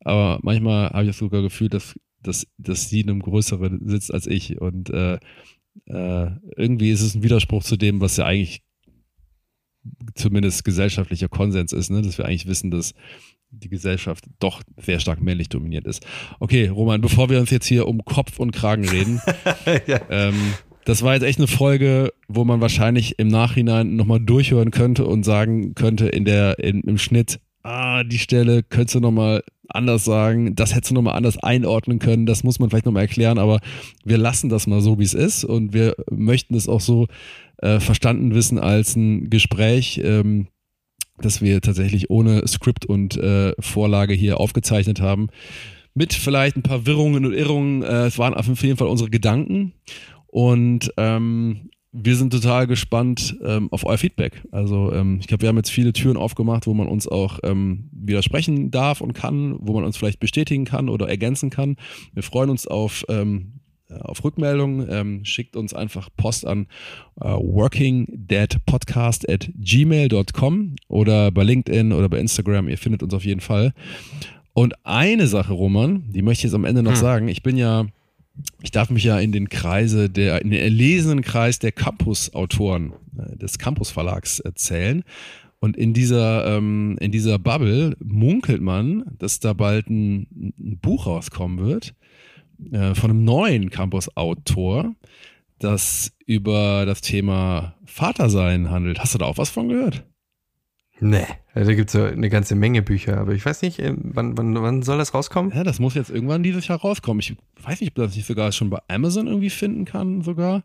aber 0.00 0.38
manchmal 0.42 0.90
habe 0.90 1.02
ich 1.02 1.10
das 1.10 1.18
sogar 1.18 1.42
Gefühl, 1.42 1.68
dass, 1.68 1.98
dass, 2.22 2.46
dass 2.56 2.88
sie 2.88 3.00
in 3.00 3.10
einem 3.10 3.22
größeren 3.22 3.86
sitzt 3.88 4.12
als 4.12 4.26
ich 4.26 4.60
und 4.60 4.90
äh, 4.90 5.18
äh, 5.86 6.30
irgendwie 6.56 6.90
ist 6.90 7.02
es 7.02 7.14
ein 7.14 7.22
Widerspruch 7.22 7.62
zu 7.62 7.76
dem, 7.76 8.00
was 8.00 8.16
ja 8.16 8.24
eigentlich 8.24 8.62
zumindest 10.14 10.64
gesellschaftlicher 10.64 11.28
Konsens 11.28 11.72
ist, 11.72 11.90
ne? 11.90 12.02
dass 12.02 12.18
wir 12.18 12.26
eigentlich 12.26 12.46
wissen, 12.46 12.70
dass 12.70 12.94
die 13.50 13.68
Gesellschaft 13.68 14.24
doch 14.40 14.62
sehr 14.76 15.00
stark 15.00 15.22
männlich 15.22 15.48
dominiert 15.48 15.86
ist. 15.86 16.06
Okay, 16.40 16.68
Roman, 16.68 17.00
bevor 17.00 17.30
wir 17.30 17.40
uns 17.40 17.50
jetzt 17.50 17.66
hier 17.66 17.88
um 17.88 18.04
Kopf 18.04 18.38
und 18.38 18.52
Kragen 18.52 18.88
reden, 18.88 19.20
ja. 19.86 20.00
ähm, 20.10 20.54
das 20.84 21.02
war 21.02 21.14
jetzt 21.14 21.24
echt 21.24 21.38
eine 21.38 21.48
Folge, 21.48 22.12
wo 22.28 22.44
man 22.44 22.60
wahrscheinlich 22.60 23.18
im 23.18 23.28
Nachhinein 23.28 23.96
nochmal 23.96 24.20
durchhören 24.20 24.70
könnte 24.70 25.04
und 25.06 25.22
sagen 25.22 25.74
könnte 25.74 26.08
in 26.08 26.24
der, 26.24 26.58
in, 26.58 26.80
im 26.82 26.98
Schnitt, 26.98 27.40
ah, 27.62 28.04
die 28.04 28.18
Stelle 28.18 28.62
könntest 28.62 28.94
du 28.94 29.00
nochmal 29.00 29.42
anders 29.68 30.04
sagen, 30.04 30.56
das 30.56 30.74
hättest 30.74 30.90
du 30.90 30.94
nochmal 30.94 31.14
anders 31.14 31.36
einordnen 31.38 31.98
können, 31.98 32.24
das 32.24 32.42
muss 32.42 32.58
man 32.58 32.70
vielleicht 32.70 32.86
nochmal 32.86 33.02
erklären, 33.02 33.38
aber 33.38 33.60
wir 34.04 34.16
lassen 34.16 34.48
das 34.48 34.66
mal 34.66 34.80
so, 34.80 34.98
wie 34.98 35.04
es 35.04 35.14
ist 35.14 35.44
und 35.44 35.74
wir 35.74 35.94
möchten 36.10 36.54
es 36.54 36.68
auch 36.68 36.80
so 36.80 37.06
äh, 37.58 37.80
verstanden 37.80 38.34
wissen 38.34 38.58
als 38.58 38.96
ein 38.96 39.28
Gespräch, 39.28 40.00
ähm, 40.02 40.48
dass 41.22 41.40
wir 41.40 41.60
tatsächlich 41.60 42.10
ohne 42.10 42.46
Skript 42.46 42.86
und 42.86 43.16
äh, 43.16 43.52
Vorlage 43.58 44.14
hier 44.14 44.40
aufgezeichnet 44.40 45.00
haben. 45.00 45.28
Mit 45.94 46.14
vielleicht 46.14 46.56
ein 46.56 46.62
paar 46.62 46.86
Wirrungen 46.86 47.26
und 47.26 47.32
Irrungen. 47.32 47.82
Äh, 47.82 48.06
es 48.06 48.18
waren 48.18 48.34
auf 48.34 48.46
jeden 48.62 48.76
Fall 48.76 48.88
unsere 48.88 49.10
Gedanken. 49.10 49.72
Und 50.26 50.92
ähm, 50.96 51.70
wir 51.92 52.16
sind 52.16 52.32
total 52.32 52.66
gespannt 52.66 53.36
ähm, 53.42 53.68
auf 53.72 53.84
euer 53.84 53.98
Feedback. 53.98 54.42
Also 54.52 54.92
ähm, 54.92 55.18
ich 55.20 55.26
glaube, 55.26 55.42
wir 55.42 55.48
haben 55.48 55.56
jetzt 55.56 55.70
viele 55.70 55.92
Türen 55.92 56.16
aufgemacht, 56.16 56.66
wo 56.66 56.74
man 56.74 56.86
uns 56.86 57.08
auch 57.08 57.38
ähm, 57.42 57.88
widersprechen 57.92 58.70
darf 58.70 59.00
und 59.00 59.14
kann, 59.14 59.56
wo 59.60 59.72
man 59.72 59.84
uns 59.84 59.96
vielleicht 59.96 60.20
bestätigen 60.20 60.64
kann 60.64 60.88
oder 60.88 61.08
ergänzen 61.08 61.50
kann. 61.50 61.76
Wir 62.12 62.22
freuen 62.22 62.50
uns 62.50 62.66
auf 62.66 63.04
ähm, 63.08 63.54
äh, 63.56 63.67
auf 63.90 64.24
Rückmeldung. 64.24 64.88
Ähm, 64.88 65.24
schickt 65.24 65.56
uns 65.56 65.74
einfach 65.74 66.08
Post 66.16 66.46
an 66.46 66.66
äh, 67.20 67.24
workingdeadpodcast 67.24 69.28
at 69.28 69.50
gmail.com 69.54 70.76
oder 70.88 71.30
bei 71.30 71.42
LinkedIn 71.42 71.92
oder 71.92 72.08
bei 72.08 72.18
Instagram. 72.18 72.68
Ihr 72.68 72.78
findet 72.78 73.02
uns 73.02 73.14
auf 73.14 73.24
jeden 73.24 73.40
Fall. 73.40 73.72
Und 74.52 74.74
eine 74.84 75.26
Sache, 75.26 75.52
Roman, 75.52 76.04
die 76.08 76.22
möchte 76.22 76.40
ich 76.40 76.44
jetzt 76.44 76.54
am 76.54 76.64
Ende 76.64 76.82
noch 76.82 76.92
hm. 76.92 76.98
sagen. 76.98 77.28
Ich 77.28 77.42
bin 77.42 77.56
ja, 77.56 77.86
ich 78.62 78.70
darf 78.70 78.90
mich 78.90 79.04
ja 79.04 79.18
in 79.18 79.32
den 79.32 79.48
Kreise 79.48 80.10
der, 80.10 80.42
in 80.42 80.50
den 80.50 80.60
erlesenen 80.60 81.22
Kreis 81.22 81.58
der 81.58 81.72
Campus-Autoren 81.72 82.92
äh, 83.16 83.36
des 83.36 83.58
Campus-Verlags 83.58 84.42
zählen. 84.54 85.04
Und 85.60 85.76
in 85.76 85.92
dieser, 85.92 86.56
ähm, 86.56 86.96
in 87.00 87.10
dieser 87.10 87.38
Bubble 87.38 87.96
munkelt 88.02 88.62
man, 88.62 89.04
dass 89.18 89.40
da 89.40 89.54
bald 89.54 89.90
ein, 89.90 90.52
ein 90.58 90.78
Buch 90.80 91.06
rauskommen 91.06 91.66
wird 91.66 91.94
äh, 92.72 92.94
von 92.94 93.10
einem 93.10 93.24
neuen 93.24 93.70
Campus-Autor, 93.70 94.94
das 95.58 96.12
über 96.26 96.86
das 96.86 97.00
Thema 97.00 97.74
Vatersein 97.84 98.70
handelt. 98.70 99.00
Hast 99.00 99.14
du 99.14 99.18
da 99.18 99.26
auch 99.26 99.38
was 99.38 99.50
von 99.50 99.68
gehört? 99.68 100.04
Nee, 101.00 101.26
da 101.54 101.62
gibt 101.74 101.90
es 101.90 101.94
ja 101.94 102.06
eine 102.06 102.28
ganze 102.28 102.56
Menge 102.56 102.82
Bücher, 102.82 103.18
aber 103.18 103.32
ich 103.32 103.44
weiß 103.46 103.62
nicht, 103.62 103.78
äh, 103.78 103.94
wann, 103.96 104.36
wann, 104.36 104.60
wann 104.60 104.82
soll 104.82 104.98
das 104.98 105.14
rauskommen? 105.14 105.52
Ja, 105.54 105.62
das 105.62 105.78
muss 105.78 105.94
jetzt 105.94 106.10
irgendwann 106.10 106.42
dieses 106.42 106.66
Jahr 106.66 106.80
rauskommen. 106.80 107.20
Ich 107.20 107.36
weiß 107.62 107.80
nicht, 107.80 107.90
ob 107.90 108.04
das 108.04 108.16
nicht 108.16 108.26
sogar 108.26 108.50
schon 108.52 108.70
bei 108.70 108.80
Amazon 108.88 109.28
irgendwie 109.28 109.50
finden 109.50 109.84
kann, 109.84 110.22
sogar. 110.22 110.64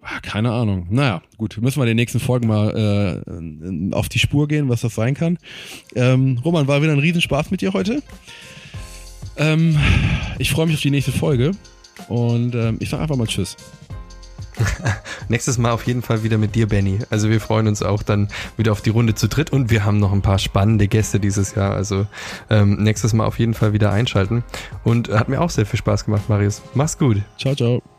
Ah, 0.00 0.20
keine 0.20 0.52
Ahnung. 0.52 0.86
Naja, 0.90 1.22
gut, 1.36 1.58
müssen 1.60 1.80
wir 1.80 1.84
in 1.84 1.88
den 1.88 1.96
nächsten 1.96 2.20
Folgen 2.20 2.46
mal 2.46 3.24
äh, 3.26 3.94
auf 3.94 4.08
die 4.08 4.20
Spur 4.20 4.46
gehen, 4.46 4.68
was 4.68 4.82
das 4.82 4.94
sein 4.94 5.14
kann. 5.14 5.38
Ähm, 5.96 6.38
Roman, 6.44 6.68
war 6.68 6.80
wieder 6.80 6.92
ein 6.92 7.00
Riesenspaß 7.00 7.50
mit 7.50 7.60
dir 7.60 7.72
heute. 7.72 8.02
Ähm, 9.36 9.78
ich 10.38 10.50
freue 10.50 10.66
mich 10.66 10.76
auf 10.76 10.82
die 10.82 10.90
nächste 10.90 11.12
Folge 11.12 11.52
und 12.08 12.54
ähm, 12.54 12.76
ich 12.80 12.90
sage 12.90 13.02
einfach 13.02 13.16
mal 13.16 13.26
Tschüss. 13.26 13.56
Nächstes 15.28 15.58
Mal 15.58 15.70
auf 15.70 15.86
jeden 15.86 16.02
Fall 16.02 16.22
wieder 16.22 16.38
mit 16.38 16.54
dir, 16.54 16.66
Benny. 16.68 17.00
Also 17.10 17.28
wir 17.30 17.40
freuen 17.40 17.68
uns 17.68 17.82
auch 17.82 18.02
dann 18.02 18.28
wieder 18.56 18.72
auf 18.72 18.80
die 18.80 18.90
Runde 18.90 19.14
zu 19.14 19.28
dritt 19.28 19.50
und 19.50 19.70
wir 19.70 19.84
haben 19.84 19.98
noch 19.98 20.12
ein 20.12 20.22
paar 20.22 20.38
spannende 20.38 20.88
Gäste 20.88 21.20
dieses 21.20 21.54
Jahr. 21.54 21.74
Also 21.74 22.06
ähm, 22.50 22.82
nächstes 22.82 23.12
Mal 23.12 23.26
auf 23.26 23.38
jeden 23.38 23.54
Fall 23.54 23.72
wieder 23.72 23.92
einschalten. 23.92 24.44
Und 24.84 25.10
hat 25.10 25.28
mir 25.28 25.40
auch 25.40 25.50
sehr 25.50 25.66
viel 25.66 25.78
Spaß 25.78 26.06
gemacht, 26.06 26.28
Marius. 26.28 26.62
Mach's 26.74 26.98
gut. 26.98 27.18
Ciao, 27.38 27.54
ciao. 27.54 27.95